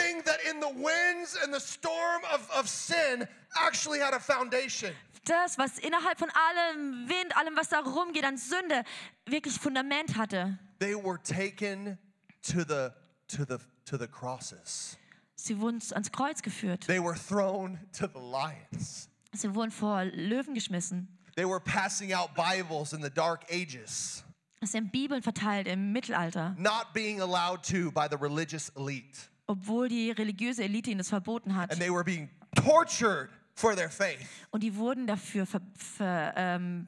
[5.24, 8.84] Das, was innerhalb von allem Wind, allem, was da rumgeht an Sünde,
[9.26, 10.58] wirklich Fundament hatte.
[10.78, 11.98] They were taken
[12.42, 12.90] to the
[13.28, 14.96] to the to the crosses.
[15.36, 16.86] Sie wurden ans Kreuz geführt.
[16.86, 19.08] They were thrown to the lions.
[19.32, 21.08] Sie wurden vor Löwen geschmissen.
[21.36, 24.24] They were passing out Bibles in the dark ages.
[24.62, 29.30] Sie haben Bibeln verteilt im Mittelalter, not being allowed to by the religious elite.
[29.50, 31.70] obwohl die religiöse Elite ihnen das verboten hat.
[31.72, 34.26] And they were being tortured for their faith.
[34.50, 36.86] Und die wurden dafür ver, ver, ähm,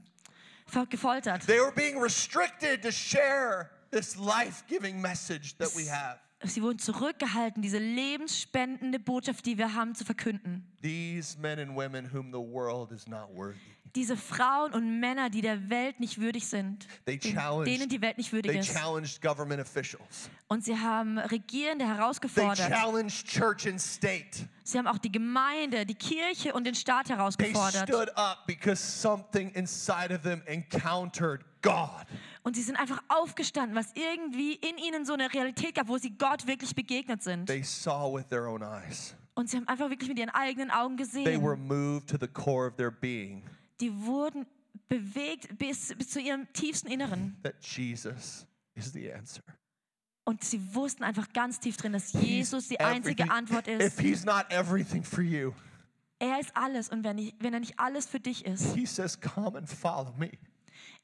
[0.89, 1.47] gefoltert.
[1.47, 6.19] They were being restricted to share this life giving message that we have.
[6.45, 10.67] Sie wurden zurückgehalten, diese lebensspendende Botschaft, die wir haben, zu verkünden.
[10.83, 13.59] These men and women whom the world is not worthy.
[13.95, 18.33] Diese Frauen und Männer, die der Welt nicht würdig sind, They denen die Welt nicht
[18.33, 18.75] würdig They ist.
[20.49, 22.57] Und sie haben Regierende They herausgefordert.
[24.65, 27.87] Sie haben auch die Gemeinde, die Kirche und den Staat They herausgefordert.
[27.89, 32.07] stood up because something inside of them encountered God.
[32.43, 36.11] Und sie sind einfach aufgestanden, was irgendwie in ihnen so eine Realität gab, wo sie
[36.17, 37.47] Gott wirklich begegnet sind.
[37.47, 39.15] They saw with their own eyes.
[39.35, 41.67] Und sie haben einfach wirklich mit ihren eigenen Augen They were gesehen.
[41.67, 43.43] moved to the core of their being
[43.81, 44.45] Die wurden
[44.89, 47.37] bewegt bis, bis zu ihrem tiefsten Inneren.
[47.43, 49.43] that Jesus is the answer.
[50.25, 54.01] Und sie wussten einfach ganz tief drin, dass Jesus die einzige Antwort If ist.
[54.01, 55.53] he's not everything for you,
[56.19, 56.89] Er ist alles.
[56.91, 60.13] Und wenn, ich, wenn er nicht alles für dich ist, he says, Come and follow
[60.19, 60.31] me.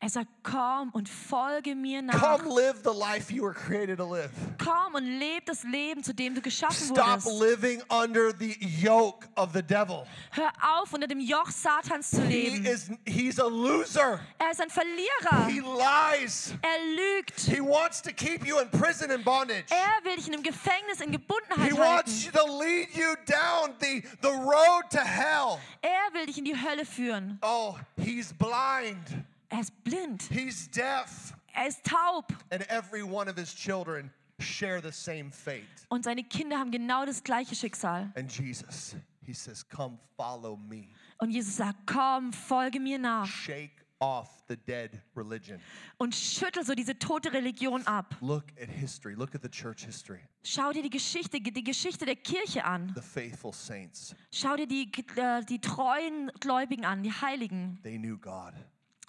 [0.00, 2.20] Er sagt, komm und folge mir nach.
[2.20, 4.30] Come live the life you were created to live.
[4.62, 7.40] Komm und leb das Leben, zu dem du geschaffen Stop wurdest.
[7.40, 10.06] living under the yoke of the devil.
[10.30, 12.62] Hör auf, unter dem Joch Satans zu leben.
[12.62, 14.20] He is he's a loser.
[14.38, 15.46] Er ist ein Verlierer.
[15.48, 16.54] He lies.
[16.62, 17.40] Er lügt.
[17.40, 19.66] He wants to keep you in prison and bondage.
[19.70, 22.24] Er will dich in einem Gefängnis in Gebundenheit wants halten.
[22.24, 25.58] you to lead you down the, the road to hell.
[25.82, 27.38] Er will dich in die Hölle führen.
[27.42, 29.24] Oh, he's blind.
[29.50, 30.22] Er ist blind.
[30.30, 31.34] He's deaf.
[31.54, 32.26] Er ist taub.
[32.50, 35.64] And every one of his children share the same fate.
[35.88, 38.12] Und seine Kinder haben genau das gleiche Schicksal.
[38.14, 40.88] And Jesus, he says, Come follow me.
[41.18, 43.26] Und Jesus sagt, komm, folge mir nach.
[43.26, 45.60] Shake off the dead religion.
[45.96, 48.14] Und schüttel so diese tote Religion ab.
[48.20, 49.14] Look at history.
[49.14, 50.20] Look at the church history.
[50.44, 52.92] Schau dir die Geschichte, die Geschichte der Kirche an.
[52.94, 57.80] The faithful saints, Schau dir die, äh, die treuen Gläubigen an, die Heiligen.
[57.82, 58.52] they knew God.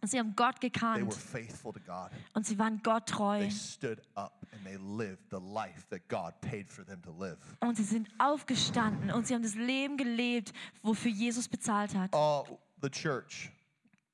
[0.05, 1.03] Sie haben Gott gekannt
[2.33, 3.43] und sie waren Gott treu.
[3.43, 4.31] And.
[7.59, 12.11] Und sie sind aufgestanden und sie haben das Leben gelebt, wofür Jesus bezahlt hat.
[12.13, 13.51] Oh, the church.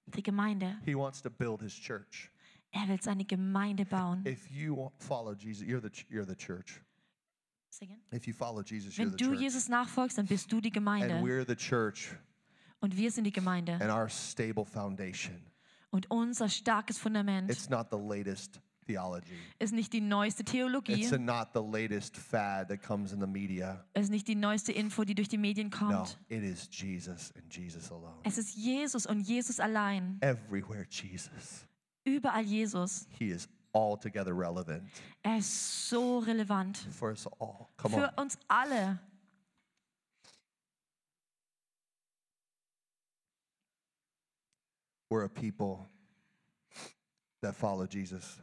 [0.08, 0.78] Die Gemeinde.
[0.86, 2.32] He wants to build his church.
[2.71, 4.24] Er will seine Gemeinde bauen.
[4.26, 6.82] If you follow Jesus, you're the you're the church.
[8.12, 9.39] If you follow Jesus, you're Wenn the du church.
[9.41, 11.15] Jesus nachfolgst, dann bist du die And Gemeinde.
[11.21, 12.15] we're the church
[12.80, 13.74] Und wir sind die Gemeinde.
[13.74, 15.36] and our stable foundation.
[15.95, 19.38] Und unser starkes Fundament It's not the latest theology.
[19.60, 23.86] ist nicht die neueste Theologie, It's not the latest fad that comes in the media.
[23.93, 26.19] ist nicht die neueste Info, die durch die Medien No, kommt.
[26.27, 28.19] it is Jesus and Jesus alone.
[28.23, 30.17] Es ist Jesus und Jesus allein.
[30.21, 31.65] Everywhere Jesus.
[32.03, 33.08] Überall Jesus.
[33.17, 34.84] He is altogether relevant
[35.23, 36.77] Er ist so relevant.
[36.91, 37.67] for us all.
[37.77, 38.01] Come on.
[38.01, 38.99] Für uns alle.
[45.15, 45.88] We're a people
[47.41, 48.38] that follow Jesus.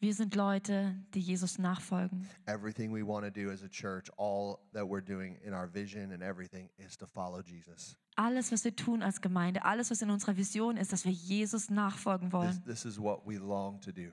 [0.00, 2.26] Wir sind Leute, die Jesus nachfolgen.
[2.46, 6.12] Everything we want to do as a church, all that we're doing in our vision
[6.12, 7.96] and everything is to follow Jesus.
[8.16, 11.68] Alles, was wir tun als Gemeinde, alles, was in unserer Vision ist, dass wir Jesus
[11.68, 12.64] nachfolgen This, wollen.
[12.64, 14.10] this is what we long to do.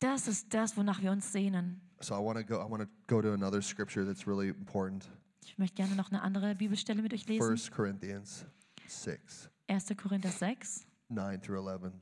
[0.00, 1.80] Das ist das, wonach wir uns sehnen.
[2.00, 5.08] So I want to go I want to go to another scripture that's really important.
[5.44, 7.48] Ich möchte gerne noch eine andere Bibelstelle mit euch lesen.
[7.48, 8.44] 1 Corinthians
[8.88, 9.86] 6, 1.
[9.96, 11.92] Korinther 6, 9 through 11.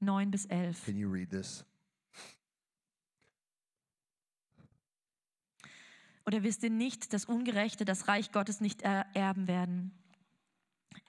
[0.00, 0.84] 9 bis 11.
[0.84, 1.64] Can you read this?
[6.26, 9.92] Oder wisst ihr nicht, dass Ungerechte das Reich Gottes nicht ererben werden?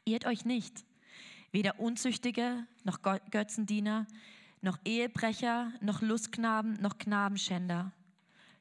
[0.06, 0.84] Irrt euch nicht.
[1.52, 3.00] Weder Unzüchtige, noch
[3.30, 4.08] Götzendiener,
[4.62, 7.92] noch Ehebrecher, noch Lustknaben, noch Knabenschänder,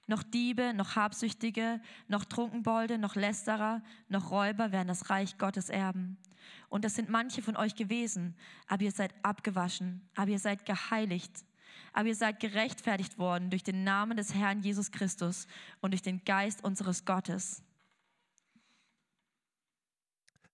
[0.07, 6.19] noch Diebe, noch Habsüchtige, noch Trunkenbolde, noch Lästerer, noch Räuber werden das Reich Gottes erben.
[6.68, 11.44] Und das sind manche von euch gewesen, aber ihr seid abgewaschen, aber ihr seid geheiligt,
[11.92, 15.46] aber ihr seid gerechtfertigt worden durch den Namen des Herrn Jesus Christus
[15.81, 17.62] und durch den Geist unseres Gottes.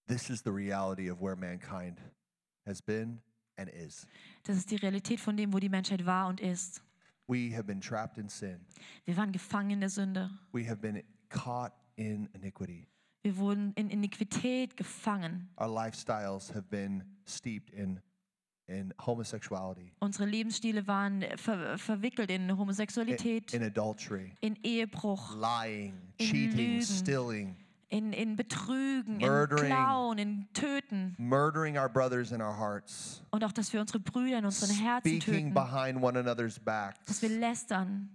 [0.07, 1.99] This is the reality of where mankind
[2.64, 3.20] has been
[3.57, 4.07] and is.
[4.44, 6.83] Das ist die Realität von dem, wo die Menschheit war und ist.
[7.29, 8.61] We have been trapped in sin.
[9.05, 10.31] Wir waren gefangen in der Sünde.
[10.53, 12.87] We have been caught in iniquity.
[13.27, 15.49] Wir wurden in Iniquität gefangen.
[15.61, 18.01] Our lifestyles have been steeped in
[18.69, 25.95] in homosexuality, Unsere Lebensstile waren ver verwickelt in in, Homosexualität, in adultery, in Ehebruch, lying,
[26.19, 26.83] In cheating, Lügen.
[26.83, 27.57] stealing,
[27.89, 29.73] in, in Betrügen, in Murdering.
[29.73, 31.17] Klauen, in Töten.
[31.19, 35.19] murdering our brothers in our hearts, Und auch, dass wir unsere Brüder in unseren Herzen
[35.19, 35.53] töten.
[35.53, 38.09] behind one another's backs, Dass wir lästern,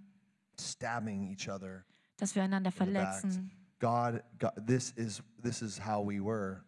[0.58, 1.84] stabbing each other
[2.16, 3.50] dass wir einander in verletzen.
[3.82, 6.62] God, God, this is this is how we were.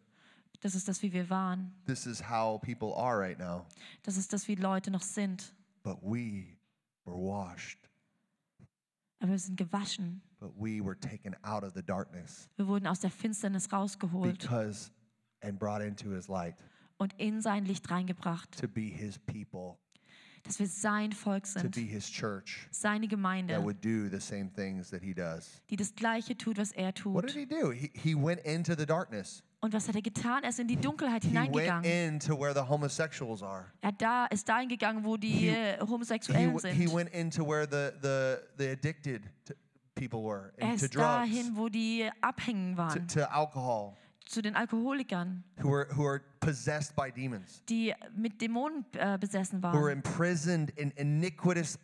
[0.61, 1.72] Das ist das, wie wir waren.
[1.87, 3.66] This is how people are right now.
[4.03, 5.55] Das ist das, wie Leute noch sind.
[5.85, 6.57] But we
[7.05, 7.79] were washed.
[9.20, 10.22] Aber wir sind gewaschen.
[10.40, 14.90] But we were taken out of the darkness Wir wurden aus der Finsternis rausgeholt because
[15.40, 16.57] and brought into his light
[16.98, 18.59] und in sein Licht reingebracht.
[18.61, 19.79] to be his people,
[20.45, 24.21] Dass wir sein Volk to sind, be his church seine that Gemeinde, would do the
[24.21, 25.63] same things that he does.
[25.71, 27.41] die das Gleiche tut, was er What did tut.
[27.41, 27.71] he do?
[27.73, 29.43] He, he went into the darkness.
[29.61, 30.43] Und was hat er getan?
[30.43, 32.21] Er ist in die Dunkelheit He hineingegangen.
[33.81, 36.93] Er da, ist dahin gegangen, wo die He- äh, He, Homosexuellen he sind.
[36.95, 39.55] went into where the, the, the addicted to
[39.95, 44.43] people were Er to ist drugs, dahin, wo die abhängen to, waren, to alcohol, zu
[44.43, 49.69] den Alkoholikern, who are, who are possessed by demons, die mit Dämonen äh, besessen who
[49.69, 51.79] are waren, imprisoned in iniquitous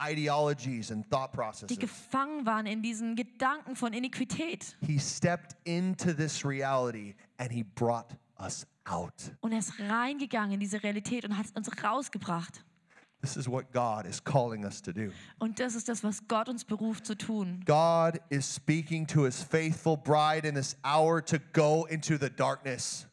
[0.00, 1.78] ideologies and thought die processes.
[1.78, 4.76] gefangen waren in diesen Gedanken von Iniquität.
[4.80, 9.32] He stepped into this reality and he brought us out.
[9.40, 12.64] Und er ist reingegangen in diese Realität und hat uns rausgebracht.
[13.24, 15.10] This is what God is calling us to do.
[15.38, 17.62] Und das ist das, was Gott uns beruft zu tun.
[17.64, 23.06] God is speaking to his faithful bride in this hour to go into the darkness.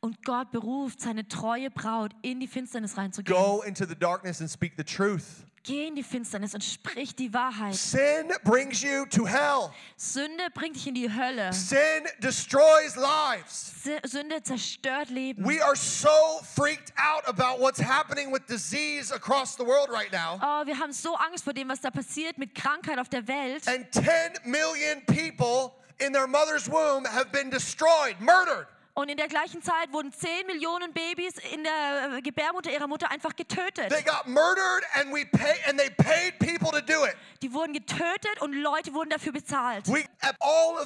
[0.00, 3.36] Und Gott beruft seine treue Braut, in die Finsternis reinzugehen.
[3.36, 5.44] Go into the darkness and speak the truth.
[5.62, 7.74] Geh in die Finsternis und sprich die Wahrheit.
[7.74, 9.70] Sin brings you to hell.
[9.96, 11.52] Sünde bringt dich in die Hölle.
[11.52, 13.74] Sin destroys lives.
[14.04, 15.44] Sünde zerstört Leben.
[15.44, 16.08] We are so
[16.54, 20.38] freaked out about what's happening with disease across the world right now.
[20.42, 23.66] Oh, wir haben so Angst vor dem, was da passiert mit Krankheit auf der Welt.
[23.68, 24.04] And 10
[24.44, 28.66] million people in their mother's womb have been destroyed, murdered.
[28.98, 33.08] Und in der gleichen Zeit wurden 10 Millionen Babys in der äh, Gebärmutter ihrer Mutter
[33.08, 33.90] einfach getötet.
[33.90, 37.14] They got murdered and we pay and they paid people to do it.
[37.40, 39.86] Die wurden getötet und Leute wurden dafür bezahlt.
[39.86, 40.04] We
[40.40, 40.84] all.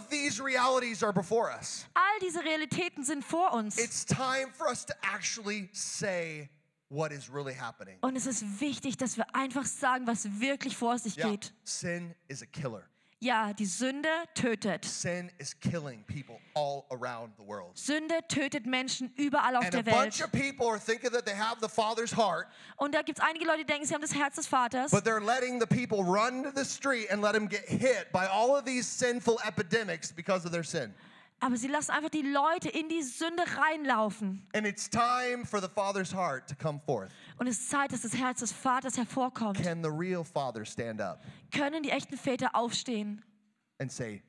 [1.95, 3.79] All diese Realitäten sind vor uns.
[3.79, 6.51] It's time for us to actually say
[6.91, 7.97] what is really happening.
[8.03, 11.55] Und es ist wichtig, dass wir einfach sagen, was wirklich vor sich Yeah, geht.
[11.65, 12.83] sin is a killer.
[13.23, 14.85] Ja, die Sünde tötet.
[14.85, 17.77] Sin is killing people all around the world.
[17.77, 20.25] Sünde tötet Menschen überall auf And a der bunch Welt.
[20.25, 23.45] of people are thinking that they have the Father's heart, Und da gibt es einige
[23.45, 24.91] Leute, die denken, sie haben das Herz des Vaters.
[24.91, 28.27] but they're letting the people run to the street and let them get hit by
[28.27, 30.93] all of these sinful epidemics because of their sin.
[31.43, 34.47] Aber sie lassen einfach die Leute in die Sünde reinlaufen.
[34.55, 37.11] And it's time for the Father's heart to come forth.
[37.37, 39.61] Und es ist Zeit, dass das Herz des Vaters hervorkommt.
[39.61, 43.25] Can the real Father stand up Können die echten Väter aufstehen
[43.81, 44.23] and say,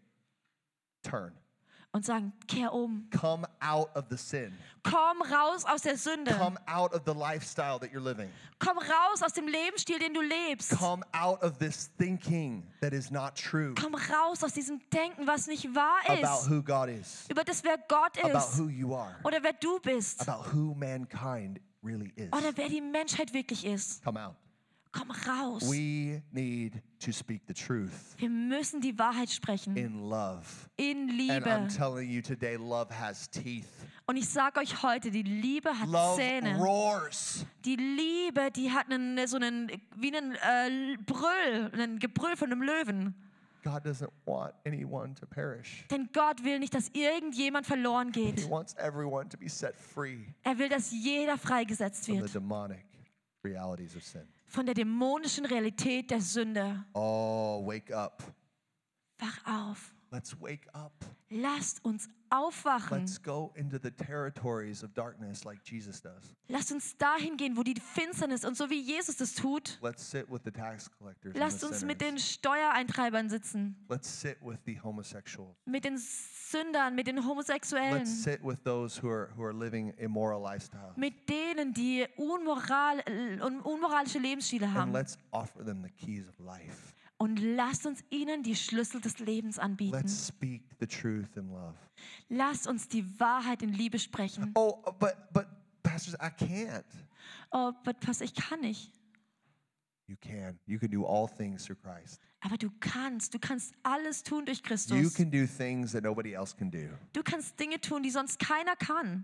[1.03, 1.33] Turn,
[1.93, 3.07] und sagen, kehr um.
[3.17, 4.51] come out of the sin,
[4.83, 6.31] Komm raus aus der Sünde.
[6.35, 8.29] come out of the lifestyle that you're living,
[8.59, 10.71] Komm raus aus dem Lebensstil, den du lebst.
[10.77, 15.47] come out of this thinking that is not true Komm raus aus diesem Denken, was
[15.47, 16.49] nicht wahr about ist.
[16.49, 18.57] who God is, Über das, wer Gott about ist.
[18.59, 20.27] who you are, Oder wer du bist.
[20.27, 22.29] about who mankind really is.
[22.33, 24.03] Oder wer die Menschheit wirklich ist.
[24.03, 24.35] Come out.
[24.93, 25.63] Komm raus.
[25.69, 29.75] We need to speak the truth Wir müssen die Wahrheit sprechen.
[29.75, 30.45] in love.
[30.77, 31.67] In And I'm Liebe.
[31.75, 33.67] telling you today, love has teeth.
[34.05, 36.57] Und ich sage euch heute, die Liebe hat Love Zähne.
[36.57, 37.45] roars.
[37.65, 42.61] Die Liebe, die hat einen, so einen, wie einen äh, Brüll, einen Gebrüll von einem
[42.61, 43.15] Löwen.
[43.63, 45.85] God doesn't want anyone to perish.
[45.89, 48.49] Denn Gott will nicht, dass irgendjemand verloren He geht.
[48.49, 52.85] wants everyone to be set free Er will, dass jeder freigesetzt from the wird demonic
[53.43, 54.27] realities of sin.
[54.53, 56.85] Von der dämonischen Realität der Sünde.
[56.93, 58.23] Oh, wake up.
[59.17, 59.95] Wach auf.
[60.11, 60.93] Let's wake up.
[61.29, 63.05] Lasst uns aufwachen.
[66.47, 69.79] Lasst uns dahin gehen, wo die Finsternis und so wie Jesus es tut.
[71.33, 72.17] Lasst uns mit den.
[72.17, 75.55] Steuereintreibern sitzen, Let's sit with the homosexual.
[75.65, 79.93] mit den Sündern, mit den Homosexuellen, Let's sit with those who are who are living
[79.97, 80.93] immoral lifestyle.
[80.95, 83.03] mit denen, die unmoral,
[83.41, 84.93] un, unmoralische Lebensstile haben.
[87.23, 89.95] Und lasst uns ihnen die Schlüssel des Lebens anbieten.
[89.95, 91.73] Let's speak the truth in love.
[92.27, 94.51] Lasst uns die Wahrheit in Liebe sprechen.
[94.55, 95.47] Oh, but but
[95.83, 96.83] pastors, I can't.
[97.51, 98.91] Oh, but Pastor, ich kann nicht.
[100.07, 100.59] You can.
[100.65, 102.19] You can do all things through Christ.
[102.41, 105.13] Aber du kannst, du kannst alles tun durch You Christus.
[105.13, 106.89] can do things that nobody else can do.
[107.13, 109.23] Du kannst Dinge tun, die sonst keiner kann.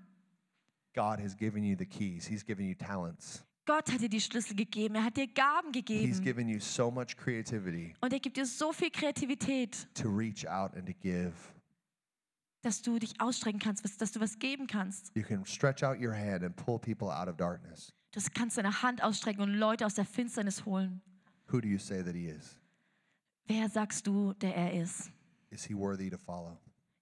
[0.94, 2.26] God has given you the keys.
[2.26, 3.44] He's given you talents.
[3.70, 6.24] Gott hat dir die Schlüssel gegeben, er hat dir Gaben He's gegeben.
[6.24, 10.76] given you so much creativity Und er gibt dir so viel Kreativität, to reach out
[10.76, 11.34] and to give.
[12.64, 15.12] dass du dich ausstrecken kannst, dass du was geben kannst.
[15.16, 17.94] You can stretch out your hand and pull people out of darkness.
[18.12, 21.00] Du kannst deine Hand ausstrecken und Leute aus der Finsternis holen.
[21.52, 22.58] Who do you say that he is?
[23.46, 25.12] Wer sagst du, der er ist?
[25.52, 26.58] Is he worthy to follow?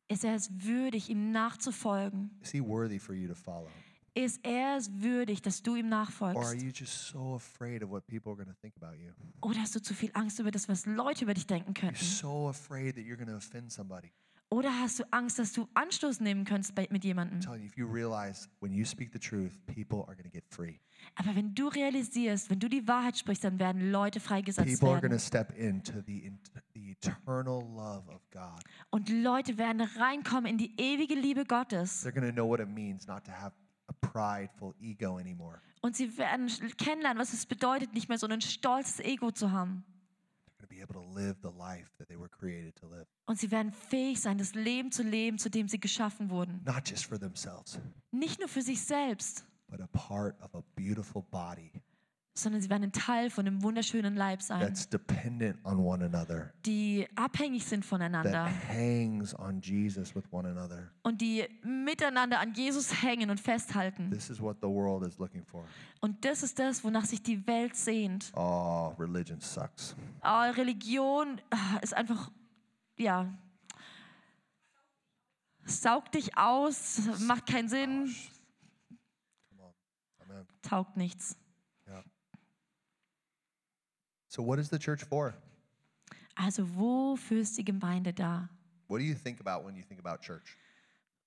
[0.10, 2.30] Ist er es würdig, ihm nachzufolgen?
[2.42, 3.70] Is he worthy for you to follow?
[4.18, 6.62] Ist er es würdig, dass du ihm Or are nachfolgst?
[6.64, 9.12] you just so afraid of what people are going to think about you?
[9.42, 12.04] Oder hast du zu viel Angst über das, was Leute über dich denken You're könnten?
[12.04, 14.12] so afraid that you're going to offend somebody.
[14.50, 17.42] Oder hast du Angst, dass du Anstoß nehmen könntest bei, mit jemandem?
[21.16, 25.12] Aber wenn du realisierst, wenn du die Wahrheit sprichst, dann werden Leute freigesetzt People werden.
[25.12, 26.32] to step into the,
[26.74, 28.64] the eternal love of God.
[28.90, 32.06] Und Leute werden reinkommen in die ewige Liebe Gottes.
[32.06, 33.54] They're going to know what it means not to have
[34.02, 35.62] prideful ego anymore.
[35.82, 39.84] Und sie werden kennenlernen, was es bedeutet, nicht mehr so ein stolzes Ego zu haben.
[43.26, 46.62] Und sie werden fähig sein, das Leben zu leben, zu dem sie geschaffen wurden.
[46.66, 47.80] not just for themselves,
[48.12, 51.72] Nicht nur für sich selbst, but a part of a beautiful body
[52.38, 56.54] sondern sie werden ein Teil von einem wunderschönen Leib sein, that's dependent on one another,
[56.66, 60.92] die abhängig sind that voneinander hangs on Jesus with one another.
[61.04, 64.12] und die miteinander an Jesus hängen und festhalten.
[64.12, 65.64] This is what the world is looking for.
[66.00, 68.32] Und das ist das, wonach sich die Welt sehnt.
[68.36, 69.96] Oh, religion sucks.
[70.22, 72.32] Ah, Religion ah, ist einfach,
[72.98, 73.34] ja,
[75.66, 78.16] saugt dich aus, macht keinen Sinn,
[79.50, 79.74] Come on.
[80.30, 80.48] Amen.
[80.62, 81.38] taugt nichts.
[84.38, 85.34] So, what is the church for?
[86.36, 88.48] Also wofür ist die Gemeinde da?
[88.88, 90.56] What do you think about when you think about church?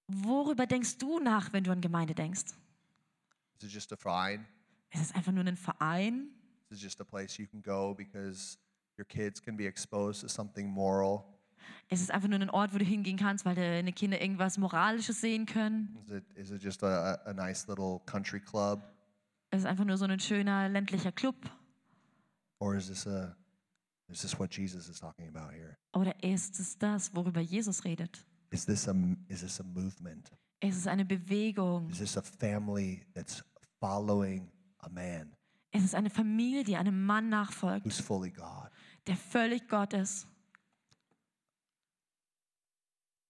[0.06, 2.54] Worüber denkst du nach, wenn du an Gemeinde denkst?
[3.58, 4.46] Is it just a fine?
[4.92, 6.28] Ist es einfach nur ein Verein?
[6.70, 8.58] Is it just a place you can go because
[8.96, 11.24] your kids can be exposed to something moral?
[11.88, 15.20] Ist es einfach nur ein Ort, wo du hingehen kannst, weil deine Kinder irgendwas Moralisches
[15.20, 15.98] sehen können?
[16.06, 18.80] Is it, is it just a, a nice little country club?
[19.50, 21.34] Ist es einfach nur so ein schöner ländlicher Club?
[22.60, 23.34] Or is this a
[24.10, 25.78] is this what Jesus is talking about here?
[25.94, 28.24] Oder ist es das, worüber Jesus redet?
[28.50, 28.94] Is this a
[29.28, 30.30] is this a movement?
[30.60, 31.88] Ist es eine Bewegung?
[31.90, 33.42] Is this a family that's
[33.80, 34.50] following
[34.80, 35.32] a man
[35.72, 38.70] Ist es eine Familie, die einem Mann nachfolgt, who's fully God?
[39.06, 40.26] der völlig Gott ist?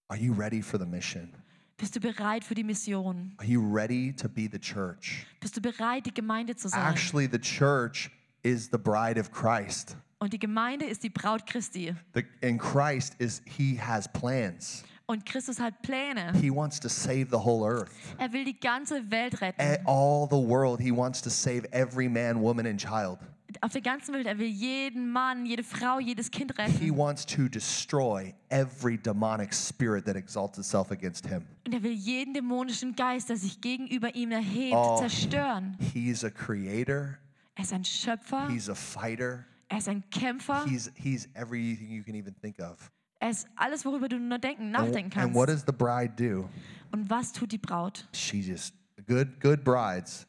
[0.09, 1.33] Are you ready for the mission?
[1.77, 3.33] Bist du bereit für die Mission?
[3.37, 5.25] Are you ready to be the church?
[5.39, 6.93] Bist du bereit, die Gemeinde zu sein?
[6.93, 8.11] Actually, the church
[8.43, 9.95] is the bride of Christ.
[10.19, 11.95] Und die Gemeinde ist die Braut Christi.
[12.13, 14.83] The, and Christ is he has plans.
[15.07, 16.31] Und Christus hat Pläne.
[16.39, 17.91] He wants to save the whole earth.
[18.17, 19.85] Er will die ganze Welt retten.
[19.85, 23.19] All the world, he wants to save every man, woman, and child.
[23.61, 24.25] Auf der ganzen Welt.
[24.27, 26.97] Er will jeden Mann, jede Frau, jedes Kind He retten.
[26.97, 31.45] wants to destroy every demonic spirit that exalts itself against him.
[31.65, 34.97] Und er will jeden dämonischen Geist, der sich gegenüber ihm erhebt, Oh.
[34.97, 35.75] zerstören.
[35.93, 37.17] He's a creator,
[37.55, 38.49] Er ist ein Schöpfer.
[38.49, 40.65] he's a fighter, Er ist ein Kämpfer.
[40.65, 42.91] he's he's everything you can even think of.
[43.19, 45.67] Er ist alles, worüber du nur denken, And, nachdenken and what kannst.
[45.67, 46.49] does the bride do?
[46.91, 48.07] Und was tut die Braut?
[48.13, 48.73] She just
[49.07, 50.25] good good brides,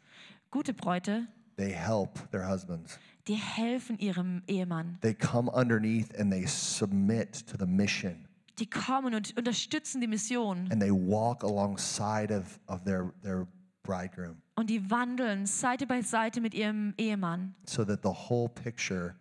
[0.51, 2.99] Gute Bräute, they help their husbands.
[3.29, 4.99] die helfen ihrem Ehemann.
[5.01, 8.27] They come underneath and they submit to the mission
[8.59, 10.69] Die kommen und unterstützen die Mission.
[10.71, 13.47] and they walk alongside of, of their, their
[13.83, 17.55] bridegroom Und die wandeln Seite bei Seite mit ihrem Ehemann.
[17.67, 19.15] so that the whole picture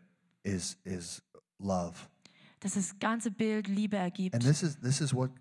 [0.43, 1.21] is is
[1.59, 1.93] love.
[2.59, 4.35] Dass das ganze Bild Liebe ergibt.
[4.35, 5.31] And this is this is what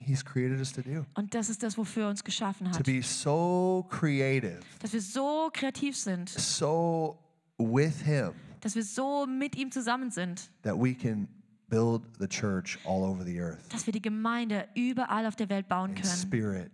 [0.00, 1.04] he's created us to do.
[1.14, 2.84] Und das ist das, wofür er uns geschaffen To hat.
[2.86, 7.18] be so creative, Dass wir so kreativ sind, so
[7.58, 11.28] with him dass wir so mit ihm zusammen sind, that we can
[11.68, 15.68] build the church all over the earth dass wir die Gemeinde überall auf der Welt
[15.68, 16.08] bauen in können.
[16.16, 16.70] spirit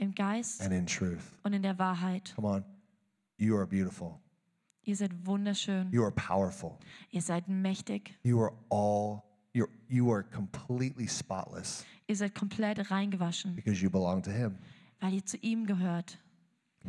[0.00, 1.20] Im Geist and in truth.
[1.42, 2.32] und in der Wahrheit.
[2.34, 2.64] Come on.
[3.36, 4.18] You are beautiful.
[4.82, 5.92] Ihr seid wunderschön.
[5.92, 6.78] You are powerful.
[7.10, 8.18] Ihr seid mächtig.
[8.22, 9.22] You are all
[9.54, 14.56] you're you are completely spotless Ihr seid komplett reingewaschen, because you belong to him.
[15.00, 16.18] weil ihr zu ihm gehört.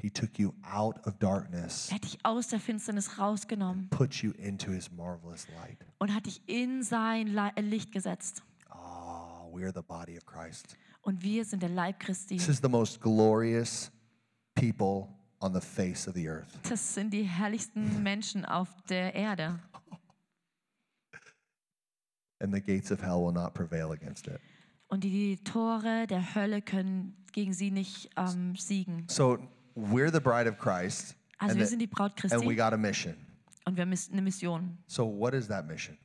[0.02, 4.32] He took you out of darkness, Er hat dich aus der Finsternis rausgenommen put you
[4.38, 5.86] into his marvelous light.
[6.00, 8.42] und hat dich in sein Licht gesetzt.
[8.74, 10.78] Oh, we're the body of Christ.
[11.02, 12.38] Und wir sind der Leib Christi.
[12.38, 13.92] This is the most glorious
[14.56, 15.08] people
[15.40, 16.48] on the face of the earth.
[16.70, 19.60] Das sind die herrlichsten Menschen auf der Erde.
[22.40, 24.40] And the gates of hell will not prevail against it.
[24.88, 29.06] Und die Tore der Hölle können gegen sie nicht ähm, siegen.
[29.08, 29.38] So
[29.76, 32.36] we're the bride of Christ, Also wir sind die Braut Christi.
[32.36, 33.16] and we got a mission.
[33.66, 34.78] und wir haben eine Mission.
[34.88, 35.98] So what is that mission?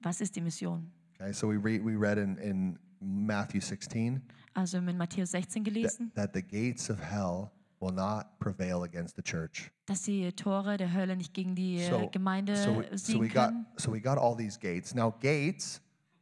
[0.00, 0.92] Was ist die Mission?
[1.14, 4.22] Okay, so we read we read in, in Matthew 16
[4.54, 9.14] Also in Matthäus 16 that, gelesen, that the gates of hell will not prevail against
[9.16, 9.70] the church.
[9.86, 13.28] dass die Tore der Hölle nicht gegen die äh, So, Gemeinde so, we, so we
[13.28, 14.94] got so we got all these gates.
[14.94, 15.80] Now gates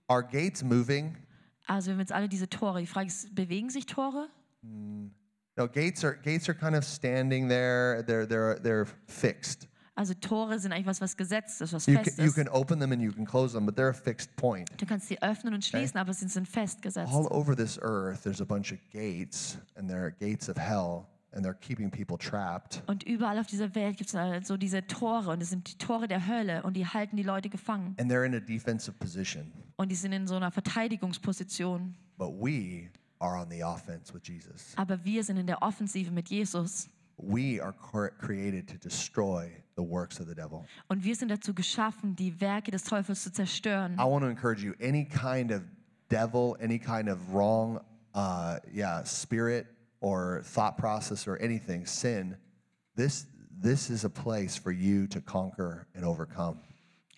[0.09, 1.17] are gates moving?
[1.67, 2.81] Also wir haben jetzt alle diese Tore.
[2.81, 4.29] Die Frage ist, bewegen sich Tore?
[4.63, 8.05] No, gates are gates are kind of standing there.
[8.07, 9.69] They're they're they're fixed.
[9.97, 12.37] Also Tore sind eigentlich was, was gesetzt ist, was You fest can, you ist.
[12.37, 14.69] can open them and you can close them, but they're a fixed point.
[14.79, 17.11] Du kannst sie öffnen und schließen, aber sie sind festgesetzt.
[17.13, 21.45] All over this earth, there's a bunch of gates, and they're gates of hell, and
[21.45, 22.83] they're keeping people trapped.
[22.87, 26.09] Und überall auf dieser Welt gibt es so diese Tore und es sind die Tore
[26.09, 27.97] der Hölle und die halten die Leute gefangen.
[27.99, 29.51] And they're in a defensive position.
[29.77, 31.95] Und die sind in so einer Verteidigungsposition.
[32.19, 34.75] But we are on the offense with Jesus.
[34.77, 36.89] Aber wir sind in der Offensive mit Jesus.
[37.19, 40.67] We are created to destroy the works of the devil.
[40.89, 43.95] Und wir sind dazu geschaffen, die Werke des Teufels zu zerstören.
[43.99, 45.63] I want to encourage you any kind of
[46.09, 47.81] devil, any kind of wrong,
[48.15, 49.67] uh, yeah, spirit
[50.01, 52.37] or thought process or anything, sin,
[52.97, 53.27] this,
[53.63, 56.59] this is a place for you to conquer and overcome.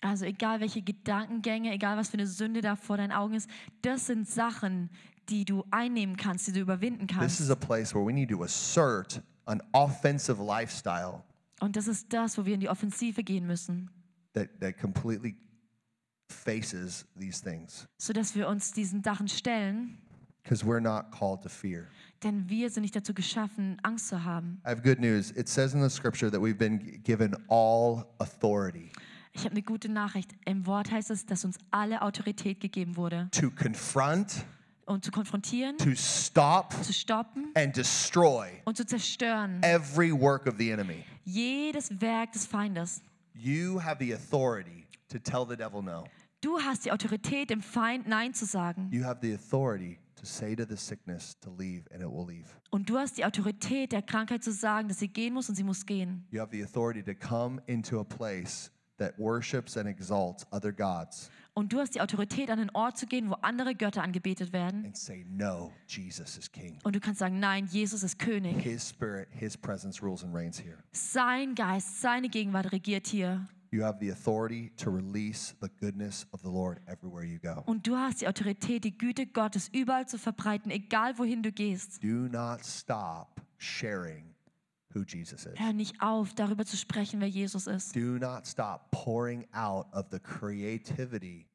[0.01, 3.49] Also egal welche Gedankengänge, egal was für eine Sünde da vor deinen Augen ist,
[3.81, 4.89] das sind Sachen,
[5.27, 7.37] die du einnehmen kannst, die du überwinden kannst.
[7.37, 7.41] This kannst.
[7.41, 11.23] is a place where we need to assert an offensive lifestyle
[11.61, 13.89] Und das ist das, wo wir in die Offensive gehen müssen,
[14.33, 15.35] that, that completely
[16.29, 19.97] faces these things sodass wir uns diesen Sachen stellen,
[20.43, 21.87] because we're not called to fear.
[22.23, 24.61] denn wir sind nicht dazu geschaffen, Angst zu haben.
[24.65, 25.31] I have good news.
[25.31, 28.91] It says in the scripture that we've been g- given all authority
[29.31, 30.31] Ich habe eine gute Nachricht.
[30.45, 34.43] Im Wort heißt es, dass uns alle Autorität gegeben wurde, to confront,
[34.89, 39.61] um zu konfrontieren, to stop, zu stoppen and destroy und zu zerstören.
[39.63, 41.05] every work of the enemy.
[41.25, 43.01] Jedes Werk des Feindes.
[43.33, 46.05] You have the authority to tell the devil no.
[46.41, 48.89] Du hast die Autorität, dem Feind Nein zu sagen.
[48.91, 52.47] You have the authority to say to the sickness to leave and it will leave.
[52.71, 55.63] Und du hast die Autorität, der Krankheit zu sagen, dass sie gehen muss und sie
[55.63, 56.25] muss gehen.
[56.31, 61.29] You have the authority to come into a place that worships and exalts other gods
[61.59, 64.85] Und du hast die Autorität, an einen Ort zu gehen, wo andere Götter angebetet werden.
[64.85, 66.79] and say, No, Jesus is king.
[66.83, 68.61] Und du kannst sagen, nein, Jesus ist König.
[68.61, 70.77] His spirit, his presence rules and reigns here.
[70.93, 73.45] Sein Geist, seine Gegenwart regiert hier.
[73.71, 77.61] You have the authority to release the goodness of the Lord everywhere you go.
[77.65, 82.01] Und du hast die Autorität, die Güte Gottes überall zu verbreiten, egal wohin du gehst.
[82.01, 84.33] Do not stop sharing
[84.95, 85.59] who Jesus is.
[85.59, 87.93] Hör nicht auf, darüber zu sprechen, wer Jesus ist.
[87.95, 91.48] Do not stop pouring out of the creativity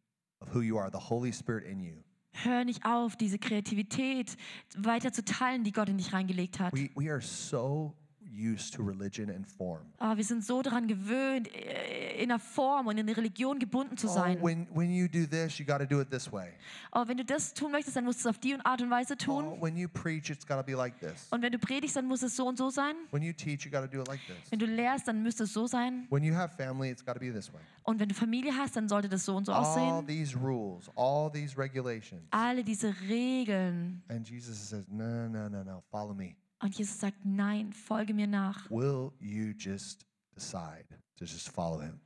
[0.44, 2.02] of who you are, the Holy Spirit in you.
[2.32, 4.36] Hör nicht auf, diese Kreativität
[4.76, 6.72] weiter zu teilen, die Gott in dich reingelegt hat.
[6.72, 7.94] We, we are so
[8.34, 9.80] used to religion and form.
[9.98, 13.96] Aber wir sind so daran gewöhnt, äh, in einer Form und in der Religion gebunden
[13.96, 14.42] zu Oh, sein.
[14.42, 16.48] when, when you do this, you got to do it this way.
[16.92, 19.14] Oh, wenn du das tun möchtest, dann musst du es auf die Art und Weise
[19.14, 19.60] Oh, tun.
[19.60, 21.28] when you preach, it's got to be like this.
[21.30, 22.94] Und wenn du predigst, dann muss es so und so sein.
[23.10, 24.50] When you teach, you got to do it like this.
[24.50, 26.06] Wenn du lehrst, dann müsste es so sein.
[26.10, 27.60] When you have family, it's got to be this way.
[27.84, 30.06] Und wenn du Familie hast, dann sollte das so und so All aussehen.
[30.06, 32.22] these rules, all these regulations.
[32.30, 34.02] Alle diese Regeln.
[34.08, 36.34] And Jesus says, No, no, no, no, follow me.
[36.64, 38.70] Und Jesus sagt, nein, folge mir nach.
[38.70, 40.86] Will you just decide
[41.18, 42.00] to just follow him?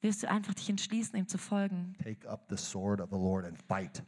[0.00, 1.94] Wirst du einfach dich entschließen, ihm zu folgen.
[2.02, 4.02] Take up the sword of the Lord and fight.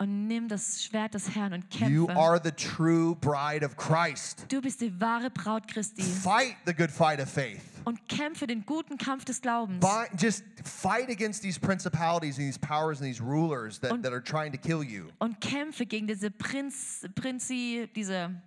[0.00, 2.16] Und nimm das Schwert des Herrn und You kämpfe.
[2.16, 4.44] are the true bride of Christ.
[4.48, 6.02] Du bist die wahre Braut Christi.
[6.02, 7.62] Fight the good fight of faith.
[7.84, 9.78] Und kämpfe den guten Kampf des Glaubens.
[9.80, 14.12] Bi- just fight against these principalities and these powers and these rulers that, Und- that
[14.12, 15.08] are trying to kill you.
[15.20, 18.42] Und kämpfe gegen diese Prinz, Prinzi, diese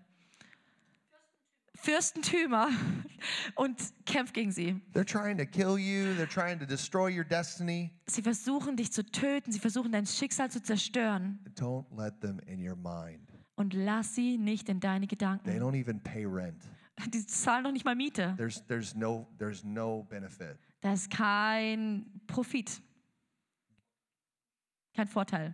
[1.81, 2.69] Fürstentümer
[3.55, 4.79] und kämpf gegen sie.
[4.93, 7.91] They're trying to kill you, they're trying to destroy your destiny.
[8.07, 11.39] Sie versuchen dich zu töten, sie versuchen dein Schicksal zu zerstören.
[11.55, 13.27] Don't let them in your mind.
[13.55, 15.49] Und lass sie nicht in deine They Gedanken.
[15.59, 16.61] don't even pay rent.
[17.09, 18.35] Die zahlen noch nicht mal Miete.
[18.37, 20.57] There's, there's, no, there's no benefit.
[20.81, 22.81] Da ist kein Profit.
[24.95, 25.53] Kein Vorteil.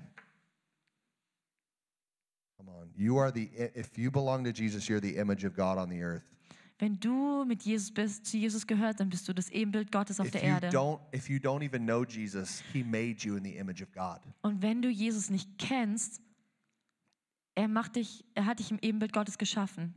[2.58, 2.90] Come on.
[2.96, 6.02] You are the, if you belong to Jesus, you're the image of God on the
[6.02, 6.24] earth.
[6.80, 10.28] Wenn du mit Jesus bist, zu Jesus gehört, dann bist du das Ebenbild Gottes auf
[10.28, 10.70] If der you, Erde.
[10.70, 14.20] don't, if you don't even know Jesus, He made you in the image of God.
[14.44, 16.22] Und wenn du Jesus nicht kennst,
[17.56, 19.94] er macht dich, er hat dich im Ebenbild Gottes geschaffen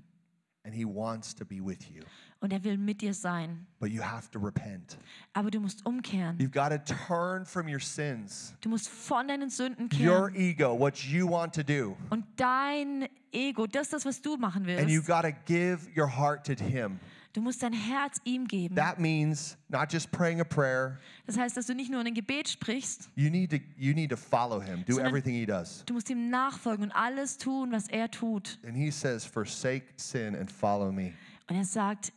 [0.64, 2.02] And He wants to be with you.
[2.40, 3.66] Und er will mit dir sein.
[3.78, 4.98] But you have to repent.
[5.32, 6.38] Aber du musst umkehren.
[6.38, 10.34] You've got to turn from your sins, Du musst von deinen Sünden your kehren.
[10.36, 11.96] ego, what you want to do.
[12.10, 15.06] Und dein Ego, das das, was du machen And you willst.
[15.06, 16.98] got to give your heart to Him.
[17.32, 18.74] Du musst dein Herz ihm geben.
[18.74, 20.98] That means not just praying a prayer.
[21.26, 24.16] Das heißt, dass du nicht nur ein Gebet sprichst, You need to you need to
[24.16, 24.82] follow him.
[24.84, 25.84] Do everything he does.
[25.86, 28.58] du musst ihm nachfolgen und alles tun, was er tut.
[28.66, 31.12] And he says, "Forsake sin and follow me.
[31.48, 32.12] Und er sagt, "Sch-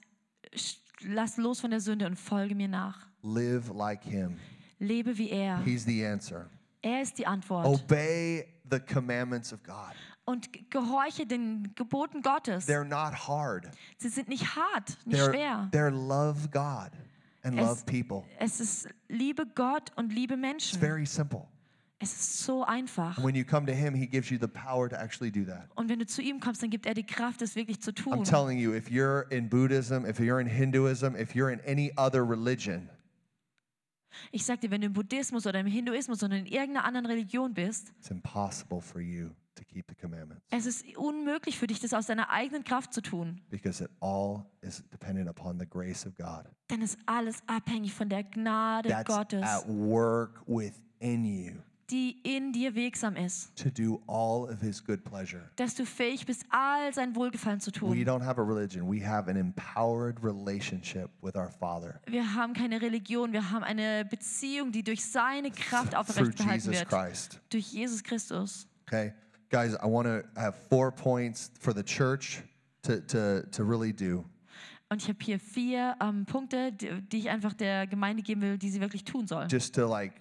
[1.01, 3.07] lass los von der Sünde und folge mir nach.
[3.21, 4.37] Live like him."
[4.79, 5.59] Lebe wie er.
[5.63, 6.49] He's the answer.
[6.81, 7.65] Er ist die Antwort.
[7.65, 9.93] Obey the commandments of God.
[10.25, 12.67] Und ge- gehorche den Geboten Gottes.
[12.67, 13.69] They're not hard.
[13.97, 15.69] Sie sind nicht hart, nicht They're, schwer.
[15.71, 16.91] they're love God
[17.43, 18.23] and Es- love people.
[18.39, 20.79] Es ist liebe Gott und liebe It's Menschen.
[20.79, 21.47] very simple.
[22.03, 23.17] Es ist so einfach.
[23.23, 25.69] When you come to him, he gives you the power to actually do that.
[25.75, 27.95] Und wenn du zu ihm kommst, dann gibt er die Kraft, es wirklich zu I'm
[28.03, 28.23] tun.
[28.25, 32.27] telling you, if you're in Buddhism, if you're in Hinduism, if you're in any other
[32.27, 32.89] religion,
[34.31, 37.53] Ich sag dir, wenn du im Buddhismus oder im Hinduismus oder in irgendeiner anderen Religion
[37.53, 41.93] bist, it's impossible for you to keep the commandments es ist unmöglich für dich, das
[41.93, 43.41] aus deiner eigenen Kraft zu tun.
[43.49, 46.45] because it all is dependent upon the grace of God.
[46.69, 51.53] Denn es alles abhängig von der Gnade That's Gottes, at work within you
[51.89, 53.55] die in dir wirksam ist.
[53.55, 55.49] to do all of his good pleasure.
[55.57, 57.97] Dass du fähig bist, all sein Wohlgefallen zu We tun.
[58.05, 62.81] don't have a religion, we have an empowered relationship with our Father Wir haben keine
[62.81, 66.89] Religion, wir haben eine Beziehung, die durch seine Kraft aufrecht behalten Jesus wird.
[66.89, 67.41] Christ.
[67.49, 68.67] Durch Jesus Christus.
[68.87, 69.13] Okay,
[69.49, 72.43] guys, I want to have four points for the church
[72.83, 74.25] to, to, to really do.
[74.89, 78.57] Und ich habe hier vier ähm, Punkte, die, die ich einfach der Gemeinde geben will,
[78.57, 79.49] die sie wirklich tun sollen.
[79.49, 80.13] Just to like,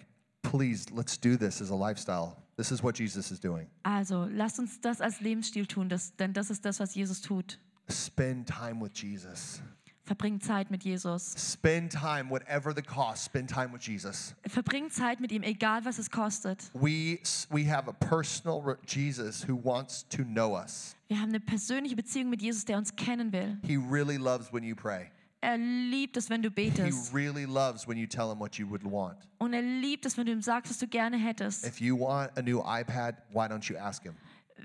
[0.53, 2.37] please, let's do this as a lifestyle.
[2.57, 3.65] This is what Jesus is doing.
[3.85, 7.57] Also, lasst uns das als Lebensstil tun, das, denn das ist das, was Jesus tut.
[7.89, 9.61] Spend time with Jesus.
[10.05, 11.33] Verbring Zeit mit Jesus.
[11.37, 14.35] Spend time, whatever the cost, spend time with Jesus.
[14.47, 16.69] Verbring Zeit mit ihm, egal was es kostet.
[16.73, 20.95] We, we have a personal Jesus who wants to know us.
[21.07, 23.57] Wir haben eine persönliche Beziehung mit Jesus, der uns kennen will.
[23.63, 25.09] He really loves when you pray.
[25.43, 27.13] Er liebt es, wenn du He betest.
[27.13, 29.17] really loves when you tell him what you would want.
[29.39, 31.65] Und er liebt es, wenn du ihm sagst, was du gerne hättest.
[31.65, 34.13] If you want a new iPad, why don't you ask him?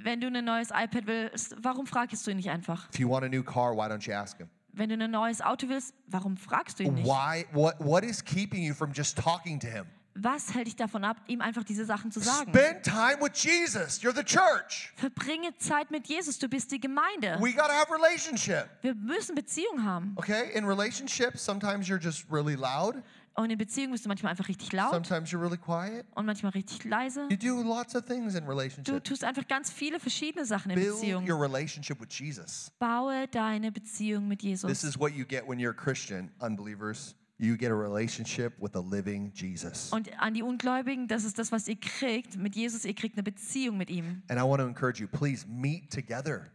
[0.04, 2.88] Wenn du ein neues iPad willst, warum fragst du ihn nicht einfach?
[2.94, 4.48] If you want a new car, why don't you ask him?
[4.72, 7.06] Wenn du ein neues Auto willst, warum fragst du ihn nicht?
[7.06, 9.86] Why what what is keeping you from just talking to him?
[10.20, 12.50] Was hält dich davon ab, ihm einfach diese Sachen zu sagen?
[12.52, 14.00] Spend time with Jesus.
[14.02, 14.92] You're the church.
[14.96, 17.36] Verbringe Zeit mit Jesus, du bist die Gemeinde.
[17.40, 18.68] We got to have relationship.
[18.82, 20.14] Wir müssen Beziehung haben.
[20.16, 20.50] Okay?
[20.54, 22.96] In relationships, sometimes you're just really loud,
[23.34, 26.04] Und in Beziehung bist du manchmal einfach richtig laut sometimes you're really quiet.
[26.16, 27.28] und manchmal richtig leise.
[27.30, 29.08] You do lots of things in Du relationships.
[29.08, 31.24] tust einfach ganz viele verschiedene Sachen in Build Beziehung.
[31.30, 32.72] your relationship with Jesus.
[32.80, 34.82] Baue deine Beziehung mit This Jesus.
[34.82, 37.14] is what you get when you're a Christian, unbelievers.
[37.40, 39.92] You get a relationship with a living Jesus.
[39.92, 42.84] Und an die Ungläubigen, das ist das, was ihr kriegt mit Jesus.
[42.84, 44.22] Ihr kriegt eine Beziehung mit ihm.
[44.28, 46.50] And I want to encourage you, please meet together.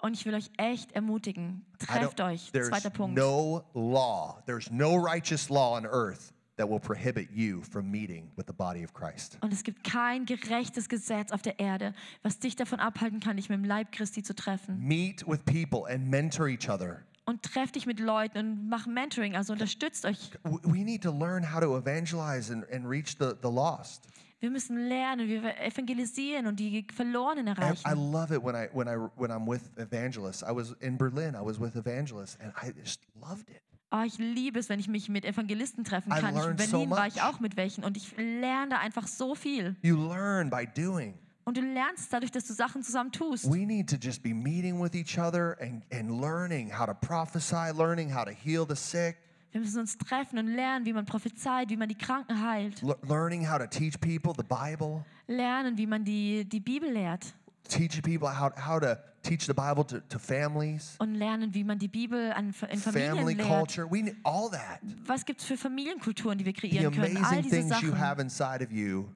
[0.00, 1.64] Und ich will euch echt ermutigen.
[1.78, 2.50] Trefft euch.
[2.52, 3.16] There's Zweiter Punkt.
[3.16, 8.46] no law, there's no righteous law on earth that will prohibit you from meeting with
[8.46, 9.38] the body of Christ.
[9.42, 13.48] Und es gibt kein gerechtes Gesetz auf der Erde, was dich davon abhalten kann, dich
[13.48, 14.78] mit dem Leib Christi zu treffen.
[14.78, 17.04] Meet with people and mentor each other.
[17.30, 20.32] Und treff dich mit Leuten und mach Mentoring, also unterstützt euch.
[20.42, 24.08] We need to learn how to evangelize and, and reach the, the lost.
[24.40, 28.10] Wir müssen lernen, wie wir evangelisieren und die Verlorenen I, I erreichen.
[28.10, 30.42] love it when I when I when I'm with evangelists.
[30.42, 31.36] I was in Berlin.
[31.36, 33.62] I was with evangelists, and I just loved it.
[33.92, 36.34] Oh, ich liebe es, wenn ich mich mit Evangelisten treffen I kann.
[36.34, 39.06] Ich, in learned so Berlin war ich auch mit welchen und ich lerne da einfach
[39.06, 39.76] so viel.
[39.82, 41.14] You learn by doing.
[41.50, 43.50] Und du lernst dadurch, dass du Sachen zusammen tust.
[43.50, 47.72] We need to just be meeting with each other and, and learning how to prophesy,
[47.76, 49.16] learning how to heal the sick,
[49.50, 52.80] Wir müssen uns treffen und lernen, wie man prophezeit, wie man die Kranken heilt.
[52.82, 57.34] le- learning how to teach people the Bible, Lernen, wie man die, die Bibel lehrt.
[57.68, 61.80] teaching people how, how to teach the Bible to, to families, Und lernen, wie man
[61.80, 63.48] die Bibel an, in Familien family lehrt.
[63.48, 63.90] culture.
[63.90, 64.78] We need all that.
[65.04, 67.16] Was gibt es für Familienkulturen, die wir The kreieren können?
[67.16, 67.98] All amazing things you Sachen.
[67.98, 69.08] have inside of you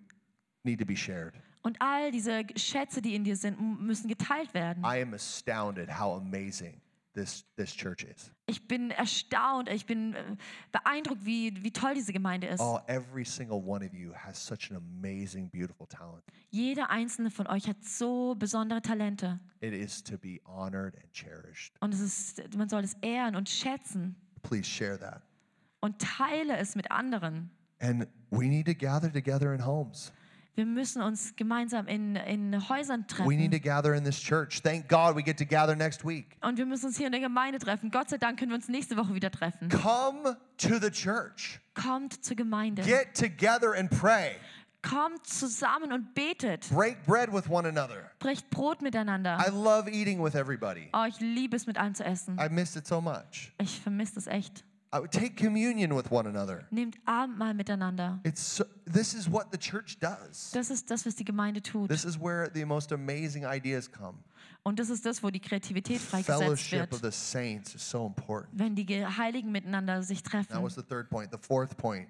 [0.64, 1.34] need to be shared.
[1.64, 4.84] Und all diese Schätze, die in dir sind, müssen geteilt werden.
[4.84, 6.78] I am astounded how amazing
[7.14, 8.30] this, this church is.
[8.46, 10.36] Ich bin erstaunt, ich bin äh,
[10.72, 12.60] beeindruckt, wie, wie toll diese Gemeinde ist.
[12.60, 16.22] Oh, every single one of you has such an amazing, beautiful talent.
[16.50, 19.40] Jeder einzelne von euch hat so besondere Talente.
[19.60, 21.72] It is to be honored and cherished.
[21.80, 25.22] Und es ist, man soll es ehren und schätzen Please share that.
[25.80, 27.50] und teile es mit anderen.
[27.80, 30.12] And we need to gather together in homes.
[30.56, 33.50] Wir müssen uns gemeinsam in, in Häusern We need treffen.
[33.50, 34.62] to gather in this church.
[34.62, 36.36] Thank God we get to gather next week.
[36.42, 37.90] Und wir müssen uns hier in der Gemeinde treffen.
[37.90, 39.68] Gott sei Dank können wir uns nächste Woche wieder treffen.
[39.68, 41.58] Come to the church.
[41.74, 42.82] Kommt zur Gemeinde.
[42.82, 44.36] Get together and pray.
[44.82, 46.68] Kommt zusammen und betet.
[46.70, 48.10] Break bread with one another.
[48.20, 49.38] Brecht Brot miteinander.
[49.44, 50.88] I love eating with everybody.
[50.92, 52.38] Oh, ich liebe es, mit allen zu essen.
[52.38, 53.52] I missed it so much.
[53.60, 54.62] Ich vermisse es echt.
[54.94, 56.68] I would take communion with one another.
[56.70, 58.20] Nehmt Abendmahl miteinander.
[58.22, 60.52] It's so, this is what the church does.
[60.52, 61.88] Das ist das, was die Gemeinde tut.
[61.88, 64.18] This is where the most amazing ideas come.
[64.62, 68.56] Und das ist das, wo die Kreativität freigesetzt Fellowship of the saints is so important.
[68.56, 70.52] Wenn die Heiligen miteinander sich treffen.
[70.52, 71.32] That was the third point.
[71.32, 72.08] The fourth point,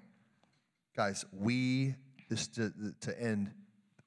[0.95, 1.95] guys, we
[2.29, 2.69] this to,
[3.01, 3.49] to end.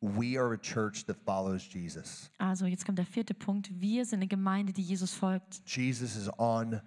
[0.01, 2.31] We are a church that follows Jesus.
[2.39, 3.69] Also, jetzt kommt der vierte Punkt.
[3.81, 5.61] Wir sind eine Gemeinde, die Jesus folgt.
[5.67, 6.81] Jesus is on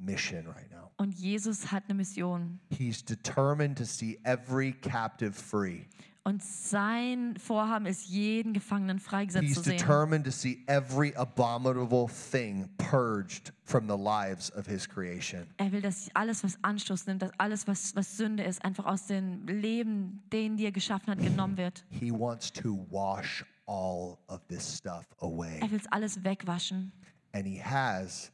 [0.00, 0.87] mission right now.
[0.98, 2.58] Und Jesus hat eine Mission.
[2.70, 5.84] He's determined to see every captive free.
[6.24, 9.78] Und sein Vorhaben ist, jeden Gefangenen freigesetzt He's zu sehen.
[9.78, 15.46] determined to see every abominable thing purged from the lives of his creation.
[15.56, 19.06] Er will, dass alles, was Anstoß nimmt, dass alles, was, was Sünde ist, einfach aus
[19.06, 21.86] dem Leben, den die er geschaffen hat, genommen wird.
[21.88, 25.60] He wants to wash all of this stuff away.
[25.62, 26.92] Er will es alles wegwaschen.
[27.32, 28.30] And he has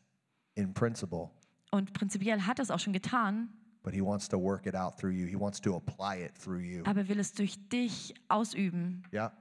[0.57, 1.31] in principle,
[1.75, 3.49] Und prinzipiell hat er es auch schon getan,
[3.83, 5.27] but he wants to work it out through you.
[5.27, 6.85] He wants to apply it through you.
[6.85, 9.03] aber er will es durch dich ausüben.
[9.13, 9.33] Yeah.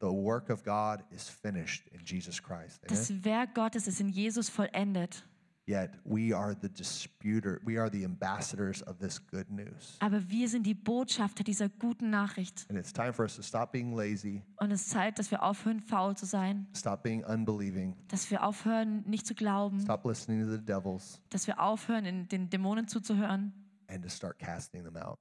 [0.00, 2.82] The work of God is finished in Jesus Christ.
[2.84, 2.88] Amen?
[2.88, 5.24] Das Werk Gottes ist in Jesus vollendet.
[5.70, 9.96] Yet we are the disputer, we are the ambassadors of this good news.
[10.00, 12.66] Aber wir sind die Botschafter dieser guten Nachricht.
[12.68, 15.44] And it's time for us to stop being lazy, Und es ist Zeit, dass wir
[15.44, 16.66] aufhören, faul zu sein.
[16.74, 19.78] stop being unbelieving, Dass wir aufhören, nicht zu glauben.
[19.80, 23.52] stop listening to the devils, Dass wir aufhören, in den Dämonen zuzuhören.
[23.86, 25.20] and to start casting them out.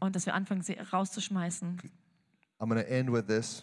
[0.00, 1.76] Und dass wir anfangen, sie rauszuschmeißen.
[2.58, 3.62] I'm going to end with this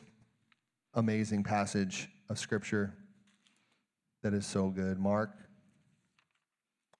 [0.93, 2.93] amazing passage of scripture
[4.21, 4.99] that is so good.
[4.99, 5.31] Mark.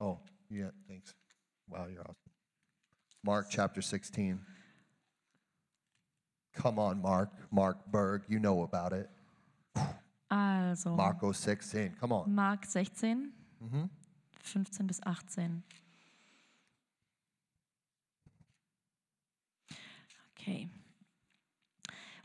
[0.02, 0.20] Oh,
[0.50, 1.14] yeah, thanks.
[1.70, 2.16] Wow, you're awesome.
[3.24, 4.40] Mark chapter 16.
[6.54, 7.30] Come on, Mark.
[7.52, 9.10] Mark Berg, you know about it.
[10.32, 11.96] Also, Marco 16.
[12.00, 12.34] Come on.
[12.34, 13.90] Mark 16, Mhm.
[14.42, 15.64] 15 bis 18.
[20.32, 20.70] Okay.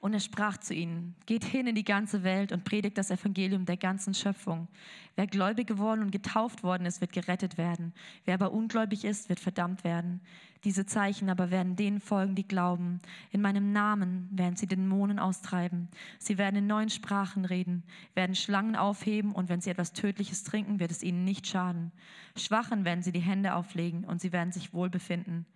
[0.04, 3.64] Und er sprach zu ihnen, geht hin in die ganze Welt und predigt das Evangelium
[3.64, 4.68] der ganzen Schöpfung.
[5.16, 7.94] Wer gläubig geworden und getauft worden ist, wird gerettet werden.
[8.26, 10.20] Wer aber ungläubig ist, wird verdammt werden.
[10.64, 13.00] Diese Zeichen aber werden denen folgen, die glauben.
[13.30, 15.88] In meinem Namen werden sie Dämonen austreiben.
[16.18, 17.82] Sie werden in neuen Sprachen reden,
[18.14, 21.92] werden Schlangen aufheben und wenn sie etwas Tödliches trinken, wird es ihnen nicht schaden.
[22.36, 25.46] Schwachen werden sie die Hände auflegen und sie werden sich wohl befinden.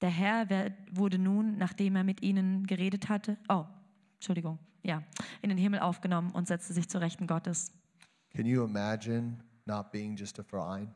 [0.00, 0.46] Der Herr
[0.92, 3.64] wurde nun, nachdem er mit ihnen geredet hatte, oh,
[4.20, 5.02] Entschuldigung, ja,
[5.40, 7.72] in den Himmel aufgenommen und setzte sich zur Rechten Gottes.
[8.34, 10.92] Can you imagine not being just a Verein?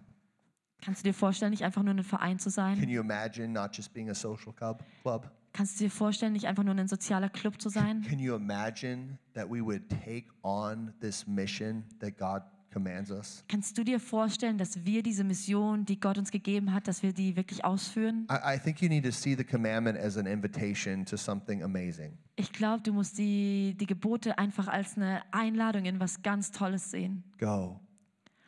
[0.83, 2.79] Kannst du dir vorstellen, nicht einfach nur ein Verein zu sein?
[2.79, 4.85] Can you imagine not just being a social club?
[5.01, 5.31] club?
[5.55, 8.03] Kannst du dir vorstellen, nicht einfach nur ein sozialer Club zu sein?
[8.03, 12.43] Can you imagine that we would take on this mission that God
[12.75, 13.45] commands us?
[13.49, 17.13] Kannst du dir vorstellen, dass wir diese Mission, die Gott uns gegeben hat, dass wir
[17.13, 18.27] die wirklich ausführen?
[18.31, 22.19] I, I think you need to see the commandment as an invitation to something amazing.
[22.37, 26.91] Ich glaube, du musst die, die Gebote einfach als eine Einladung in was ganz Tolles
[26.91, 27.23] sehen.
[27.39, 27.81] Go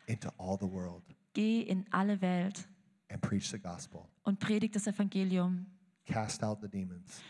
[0.07, 1.03] into all the world
[1.33, 2.67] Geh in alle Welt
[3.11, 4.01] and preach the gospel.
[4.25, 5.67] und predigt das Evangelium.
[6.07, 7.21] Cast out the demons.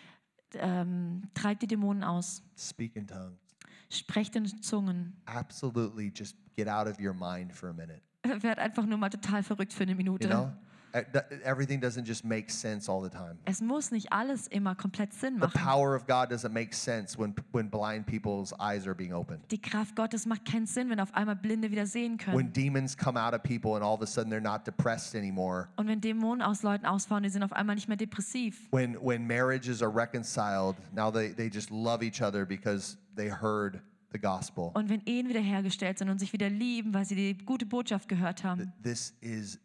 [0.55, 2.43] Ähm, treib die Dämonen aus.
[2.57, 3.46] Speak in tongues.
[3.89, 5.13] Sprecht in Zungen.
[5.27, 8.01] Absolutely just get out of your mind for a minute.
[8.43, 10.27] Werd einfach nur mal total verrückt für eine Minute.
[10.27, 10.53] You know?
[10.93, 13.37] Th- Everything doesn't just make sense all the time.
[13.45, 15.61] Es muss nicht alles immer komplett Sinn The machen.
[15.63, 19.43] power of God doesn't make sense when, when blind people's eyes are being opened.
[19.51, 22.35] Die Kraft Gottes macht keinen Sinn, wenn auf einmal Blinde wieder sehen können.
[22.39, 25.69] When demons come out of people and all of a sudden they're not depressed anymore.
[25.77, 28.69] Und wenn Dämonen aus Leuten ausfahren, die sind auf einmal nicht mehr depressiv.
[28.71, 33.81] When, when marriages are reconciled, now they, they just love each other because they heard
[34.13, 34.71] the gospel.
[34.75, 38.45] Und wenn Ehen wiederhergestellt sind und sich wieder lieben, weil sie die gute Botschaft gehört
[38.45, 39.59] haben, This is,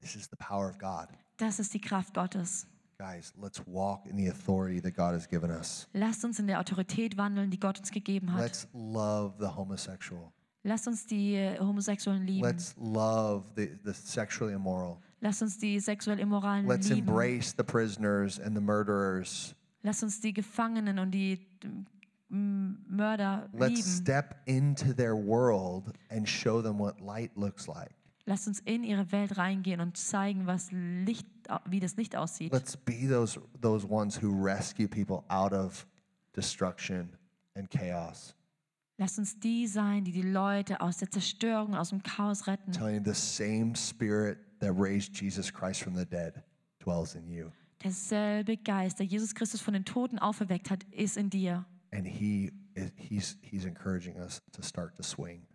[0.00, 1.08] this is the power of God.
[1.38, 2.66] das ist die Kraft Gottes.
[2.98, 5.88] Guys, let's walk in the authority that God has given us.
[5.92, 8.40] Lasst uns in der Autorität wandeln, die Gott uns gegeben hat.
[8.40, 10.30] Let's love the homosexual.
[10.64, 12.46] Lasst uns die äh, Homosexuellen lieben.
[12.46, 14.98] Let's love the, the sexually immoral.
[15.20, 17.08] Lasst uns die sexuell Immoralen Let's lieben.
[17.08, 19.56] embrace the prisoners and the murderers.
[19.82, 21.40] Lasst uns die Gefangenen und die
[22.32, 23.82] Mörder Let's lieben.
[23.82, 27.94] step into their world and show them what light looks like.
[28.24, 31.26] Lasst uns in ihre Welt reingehen und zeigen, was Licht,
[31.68, 32.52] wie das Licht aussieht.
[32.52, 35.86] Let's be those, those ones who rescue people out of
[36.34, 37.16] destruction
[37.54, 38.34] and chaos.
[38.98, 42.72] Lasst uns die sein, die die Leute aus der Zerstörung, aus dem Chaos retten.
[42.72, 46.44] Telling you the same spirit that raised Jesus Christ from the dead
[46.78, 47.50] dwells in you.
[47.82, 51.66] Derselbe Geist, der Jesus Christus von den Toten auferweckt hat, ist in dir.
[51.92, 52.50] And he
[52.96, 55.46] he's he's encouraging us to start to swing.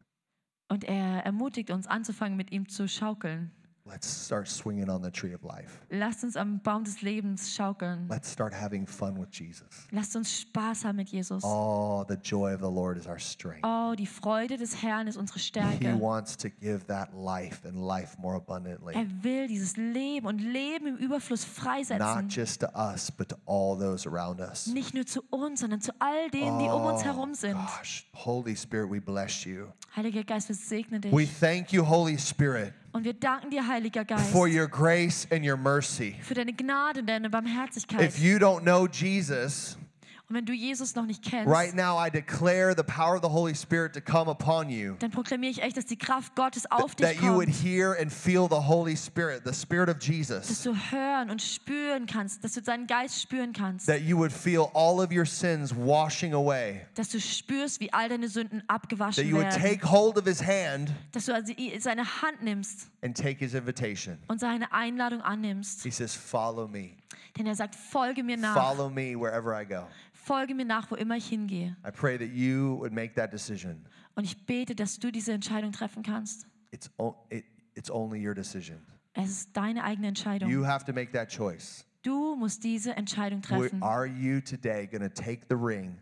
[0.69, 3.51] Und er ermutigt uns anzufangen, mit ihm zu schaukeln.
[3.89, 5.79] Let's start swinging on the tree of life.
[5.89, 8.07] Lasst uns am Baum des Lebens schaukeln.
[8.09, 9.87] Let's start having fun with Jesus.
[9.91, 11.43] Lasst uns Spaß haben mit Jesus.
[11.45, 13.63] Oh, the joy of the Lord is our strength.
[13.63, 18.17] Oh, die Freude des Herrn ist unsere He wants to give that life and life
[18.19, 18.93] more abundantly.
[18.93, 21.47] Er will dieses Leben und Leben im Überfluss
[21.97, 24.67] Not just to us, but to all those around us.
[24.67, 27.53] Nicht nur zu uns, sondern zu all denen, die um uns herum sind.
[27.53, 29.67] gosh, Holy Spirit, we bless you.
[29.95, 31.11] Heiliger Geist, wir segnen dich.
[31.11, 35.45] We thank you, Holy Spirit, Und wir danken dir, Heiliger Geist, for your grace and
[35.45, 36.15] your mercy.
[36.23, 38.01] für deine Gnade und deine Barmherzigkeit.
[38.01, 39.77] If you don't know Jesus,
[40.29, 43.29] Und wenn du Jesus noch nicht kennst, right now I declare the power of the
[43.29, 44.95] Holy Spirit to come upon you.
[44.99, 47.63] dann proklamiere ich echt, dass die Kraft Gottes auf dich That you would kommt.
[47.63, 50.63] hear and feel the Holy Spirit, the Spirit of Dass Jesus.
[50.63, 53.85] du hören und spüren kannst, dass du seinen Geist spüren kannst.
[53.87, 56.85] That you would feel all of your sins washing away.
[56.95, 59.61] Dass du spürst, wie all deine Sünden That abgewaschen you would werden.
[59.61, 64.17] take hold of his hand Dass du also seine Hand nimmst and take his invitation.
[64.27, 65.83] und seine Einladung annimmst.
[65.83, 66.97] He says, Follow me.
[67.37, 68.55] Denn er sagt, folge mir nach.
[68.55, 69.87] Follow me wherever I go.
[70.27, 71.77] Folge mir nach, wo immer ich hingehe.
[71.87, 73.85] I pray that you would make that decision.
[74.15, 76.45] Und ich bete, dass du diese Entscheidung treffen kannst.
[76.71, 76.89] It's,
[77.29, 78.79] it, it's only your decision.
[79.13, 80.49] Es ist deine eigene Entscheidung.
[80.49, 81.85] You have to make that choice.
[82.03, 83.81] Du musst diese Entscheidung treffen.
[83.81, 85.97] Are you today going to take the ring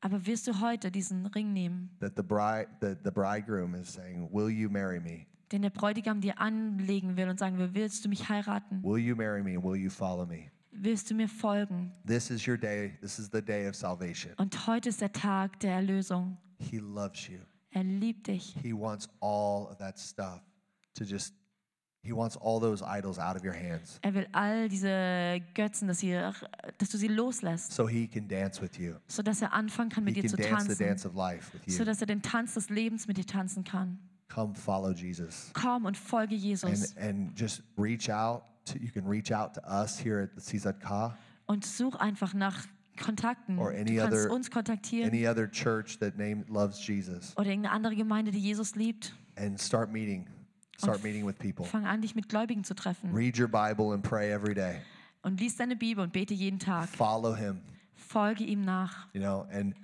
[0.00, 4.28] Aber wirst du heute diesen Ring nehmen, that the bride, the, the bridegroom is saying,
[4.32, 5.26] Will you marry me?
[5.52, 8.82] den der Bräutigam dir anlegen will und sagen will, willst du mich heiraten?
[8.82, 9.56] Will you marry me?
[9.62, 10.50] Will you follow me?
[10.72, 11.92] Willst du mir folgen?
[12.06, 12.96] This is your day.
[13.00, 14.32] This is the day of salvation.
[14.36, 16.36] Und heute ist der Tag der Erlösung.
[16.58, 17.38] He loves you.
[17.72, 18.54] Er liebt dich.
[18.62, 20.40] He wants all of that stuff
[20.94, 21.34] to just,
[22.02, 25.98] he wants all those idols out of your hands Er will all diese Götzen, dass,
[26.00, 26.12] sie,
[26.78, 28.94] dass du sie loslässt, so he can dance with you.
[29.08, 30.86] sodass er anfangen kann, He mit dir can zu dance the tanzen.
[30.86, 31.72] dance of life with you.
[31.78, 33.98] Sodass er den Tanz des Lebens mit dir tanzen kann.
[34.28, 35.50] Come follow Jesus.
[35.52, 36.96] Komm und folge And, Jesus.
[36.96, 38.42] and just reach out.
[38.72, 41.16] To, you can reach out to us here at the CZK,
[41.46, 42.66] Und such einfach nach
[42.98, 43.58] Kontakten.
[43.58, 47.48] Or any Du kannst other- uns kontaktieren any other church that name loves Jesus, oder
[47.48, 49.14] irgendeine andere Gemeinde, die Jesus liebt.
[49.36, 50.26] and start meeting.
[50.78, 51.64] Start meeting with people.
[51.66, 53.12] Fang an, dich mit Gläubigen zu treffen.
[53.14, 54.80] Read your Bible and pray every day.
[55.22, 56.88] Und lies deine Bibel und bete jeden Tag.
[56.88, 57.60] Follow him.
[57.94, 59.06] Folge ihm nach.
[59.12, 59.74] You know, and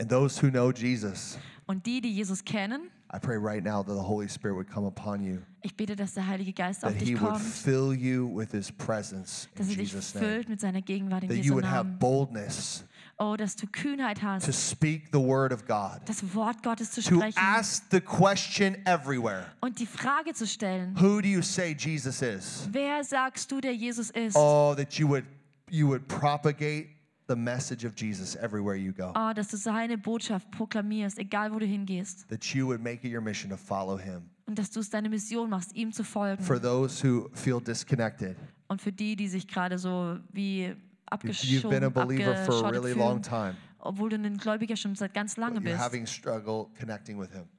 [0.00, 3.94] and those who know Jesus, Und die, die Jesus kennen, I pray right now that
[3.94, 7.00] the Holy Spirit would come upon you, ich bete, dass der Heilige Geist auf that
[7.00, 10.48] dich He would fill you with His presence in dass er dich Jesus' name, füllt
[10.50, 11.98] mit seiner Gegenwart in that you Jesu would have Namen.
[11.98, 12.84] boldness
[13.20, 17.00] Oh, dass du Kühnheit to hast, speak the word of God, das Wort Gottes zu
[17.02, 17.38] to sprechen.
[17.38, 22.68] ask the question everywhere: und die Frage zu stellen, Who do you say Jesus is?
[22.70, 24.36] wer sagst du, der Jesus ist?
[24.36, 25.24] Oh, that you would
[25.70, 26.90] you would propagate
[27.28, 29.12] the message of Jesus everywhere you go.
[29.14, 32.28] Oh, dass du seine Botschaft proklamierst, egal wo du hingehst.
[32.28, 34.30] That you would make it your mission to follow Him.
[34.46, 36.42] Und dass du es deine Mission machst, ihm zu folgen.
[36.42, 38.36] For those who feel disconnected,
[38.68, 42.70] Und für die, die sich gerade so wie you've been a abgeschoben, believer for a
[42.70, 43.54] really long time.
[43.78, 45.80] Obwohl du ein Gläubiger schon seit ganz lange bist.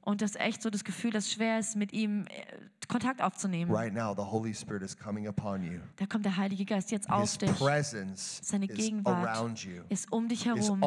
[0.01, 2.43] Und das echt so das Gefühl, dass es schwer ist, mit ihm äh,
[2.89, 3.71] Kontakt aufzunehmen.
[3.71, 5.79] Right now, the Holy Spirit is coming upon you.
[5.97, 9.83] Da kommt der Heilige Geist jetzt auf His dich, presence Seine is Gegenwart around you,
[9.89, 10.81] ist um dich is herum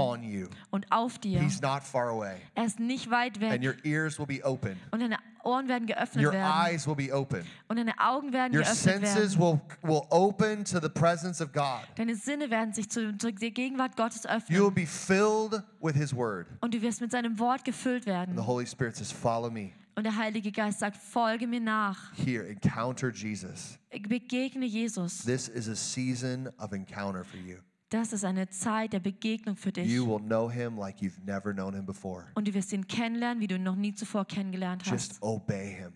[0.70, 1.40] und auf dir.
[1.40, 2.38] He's not far away.
[2.56, 4.76] Er ist nicht weit And weg your ears will be open.
[4.90, 7.45] und deine Ohren werden geöffnet Your werden eyes will be open.
[7.68, 9.61] und deine Augen werden Your geöffnet senses werden.
[9.82, 11.82] will, will open to the presence of God.
[11.97, 14.36] Deine Sinne werden sich zu, zu der Gegenwart Gottes You will
[14.66, 16.47] öffnen be filled with His word.
[16.61, 18.36] und du wirst mit seinem Wort gefüllt werden.
[18.36, 19.72] The Holy Spirit says, Follow me.
[19.95, 23.78] Und der Heilige Geist sagt, folge mir nach, Here, encounter Jesus.
[24.09, 25.18] begegne Jesus.
[25.24, 27.59] This is a season of encounter for you.
[27.93, 29.86] Das ist eine Zeit der Begegnung für dich.
[29.86, 32.24] You will know Him like you've never known Him before.
[32.34, 35.22] Und du wirst ihn kennenlernen, wie du ihn noch nie zuvor kennengelernt Just hast.
[35.22, 35.93] obey Him.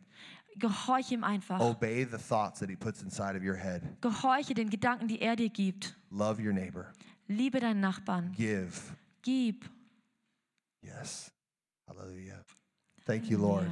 [0.57, 1.59] Gehorche ihm einfach.
[1.59, 3.83] Obey the thoughts that He puts inside of your head.
[4.03, 5.97] Gehorche den Gedanken, die er dir gibt.
[6.11, 6.93] Love your neighbor.
[7.29, 8.33] Liebe deinen Nachbarn.
[8.33, 8.73] Give.
[9.23, 9.65] Gib.
[10.83, 11.33] Yes.
[11.89, 12.45] Hallelujah.
[13.07, 13.69] Thank you, Lord.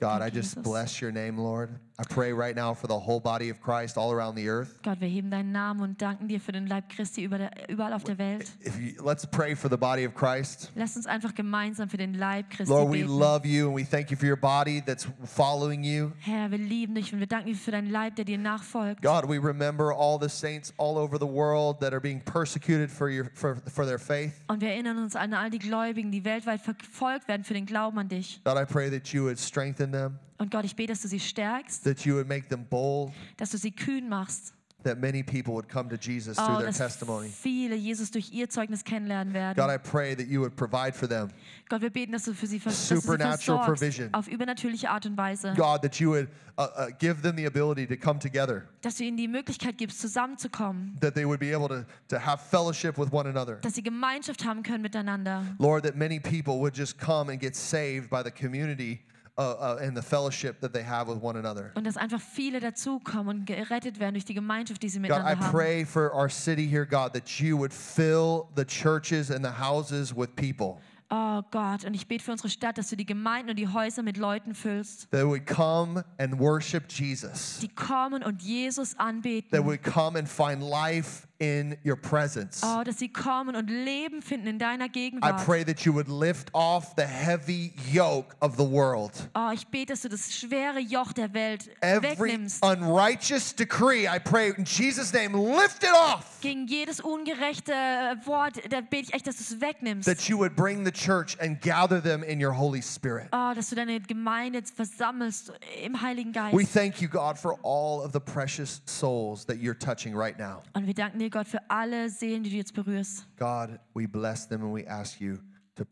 [0.00, 0.62] God, Thank I just Jesus.
[0.64, 1.78] bless your name, Lord.
[1.98, 4.82] I pray right now for the whole body of Christ all around the earth.
[4.82, 7.94] Gott, wir heben deinen Namen und danken dir für den Leib Christi über der, überall
[7.94, 8.50] auf der Welt.
[8.78, 10.70] You, let's pray for the body of Christ.
[10.74, 14.10] Lass uns einfach gemeinsam für den Leib Christi Lord, we love you and we thank
[14.10, 16.12] you for your body that's following you.
[16.20, 19.00] Herr, wir lieben dich und wir danken dir für deinen Leib, der dir nachfolgt.
[19.00, 23.08] God, we remember all the saints all over the world that are being persecuted for
[23.08, 24.32] your for, for their faith.
[24.48, 27.98] Und wir erinnern uns an all die Gläubigen, die weltweit verfolgt werden für den Glauben
[27.98, 28.42] an dich.
[28.44, 31.20] God, I pray that you would strengthen them, Und Gott, ich bete, dass du sie
[31.20, 34.52] stärkst, that you would make them bold, dass du sie kühn machst,
[34.84, 37.28] that many people would come to Jesus through Oh, their dass testimony.
[37.30, 39.56] viele Jesus durch ihr Zeugnis kennenlernen werden.
[39.56, 41.30] God, I pray that you would provide for them.
[41.68, 44.12] Gott, wir beten, dass du für sie, dass Supernatural provision.
[44.12, 45.54] auf übernatürliche Art und Weise.
[45.56, 46.28] God, that you would
[46.58, 50.00] uh, uh, give them the ability to come together, Dass du ihnen die Möglichkeit gibst,
[50.00, 50.96] zusammenzukommen.
[51.00, 53.56] that they would be able to, to have fellowship with one another.
[53.62, 55.42] Dass sie Gemeinschaft haben können miteinander.
[55.58, 59.00] Lord, that many people would just come and get saved by the community
[59.38, 61.70] uh, uh, and the fellowship that they have with one another.
[61.74, 65.12] Und dass einfach viele dazukommen und gerettet werden durch die Gemeinschaft, die sie God, I
[65.12, 65.52] miteinander haben.
[65.52, 70.14] pray for our city here, God, that you would fill the churches and the houses
[70.16, 70.78] with people.
[71.08, 74.02] Oh Gott, und ich bete für unsere Stadt, dass du die Gemeinden und die Häuser
[74.02, 77.60] mit Leuten füllst, That would come and worship Jesus.
[77.60, 79.64] die kommen und Jesus That anbeten.
[79.64, 82.62] would come and find life in your presence.
[82.62, 86.50] Oh, dass sie kommen und Leben finden in deiner I pray that you would lift
[86.54, 89.12] off the heavy yoke of the world.
[89.34, 92.64] Oh, ich bete, dass du das schwere Joch der Welt Every wegnimmst.
[92.64, 96.38] unrighteous decree, I pray in Jesus' name, lift it off.
[96.40, 100.06] Gegen jedes ungerechte äh, Wort, da bete ich echt, dass du es wegnimmst.
[100.06, 103.28] That you would bring the church and gather them in your Holy Spirit.
[103.32, 108.12] Oh, dass du deine Gemeinde versammelst im Heiligen We thank you, God, for all of
[108.12, 110.62] the precious souls that you're touching right now.
[110.74, 113.26] Und wir danken dir, Gott, für alle Seelen, die du jetzt berührst.
[113.38, 115.38] God, we bless them and we ask you
[115.76, 115.84] to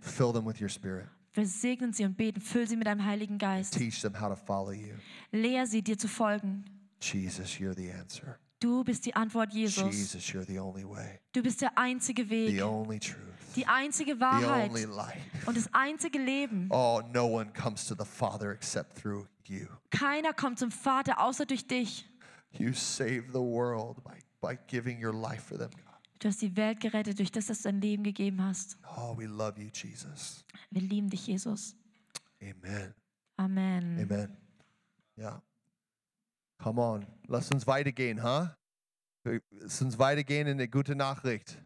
[0.00, 1.06] fill them with your spirit.
[1.34, 3.72] Wir segnen sie und beten, füll sie mit deinem Heiligen Geist.
[3.74, 4.94] Teach them how to follow you.
[5.30, 6.64] Lehr sie, dir zu folgen.
[7.00, 8.38] Jesus, you're the answer.
[8.60, 9.82] Du bist die Antwort, Jesus.
[9.92, 13.16] Jesus, you're the only way, Du bist der einzige the Weg, only truth,
[13.56, 15.18] die einzige the Wahrheit only life.
[15.46, 16.68] und das einzige Leben.
[16.70, 19.66] Oh, no one comes to the Father except through you.
[19.90, 22.06] Keiner kommt zum Vater außer durch dich.
[22.52, 24.12] You save the world by,
[24.42, 25.92] by giving your life for them, God.
[26.18, 28.76] Du hast die Welt gerettet durch das, dass du dein Leben gegeben hast.
[28.96, 30.44] Oh, we love you, Jesus.
[30.70, 31.74] Wir lieben dich, Jesus.
[32.40, 32.94] Amen.
[33.36, 33.98] Amen.
[34.00, 34.36] Amen.
[35.16, 35.42] Ja.
[36.62, 37.06] Come on.
[37.26, 38.56] Lass uns weitergehen, ha?
[39.26, 39.38] Huh?
[39.50, 41.60] Lass uns weitergehen in der gute Nachricht.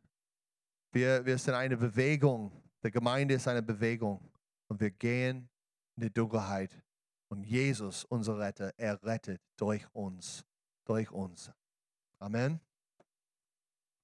[0.92, 2.50] Wir, wir sind eine Bewegung.
[2.82, 4.26] Die Gemeinde ist eine Bewegung.
[4.68, 5.50] Und wir gehen
[5.96, 6.82] in die Dunkelheit.
[7.28, 10.46] Und Jesus, unser Retter, er rettet durch uns.
[10.86, 11.50] Durch uns.
[12.20, 12.60] Amen.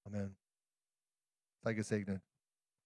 [0.07, 0.37] Amen.
[1.65, 2.23] Sei gesegnet.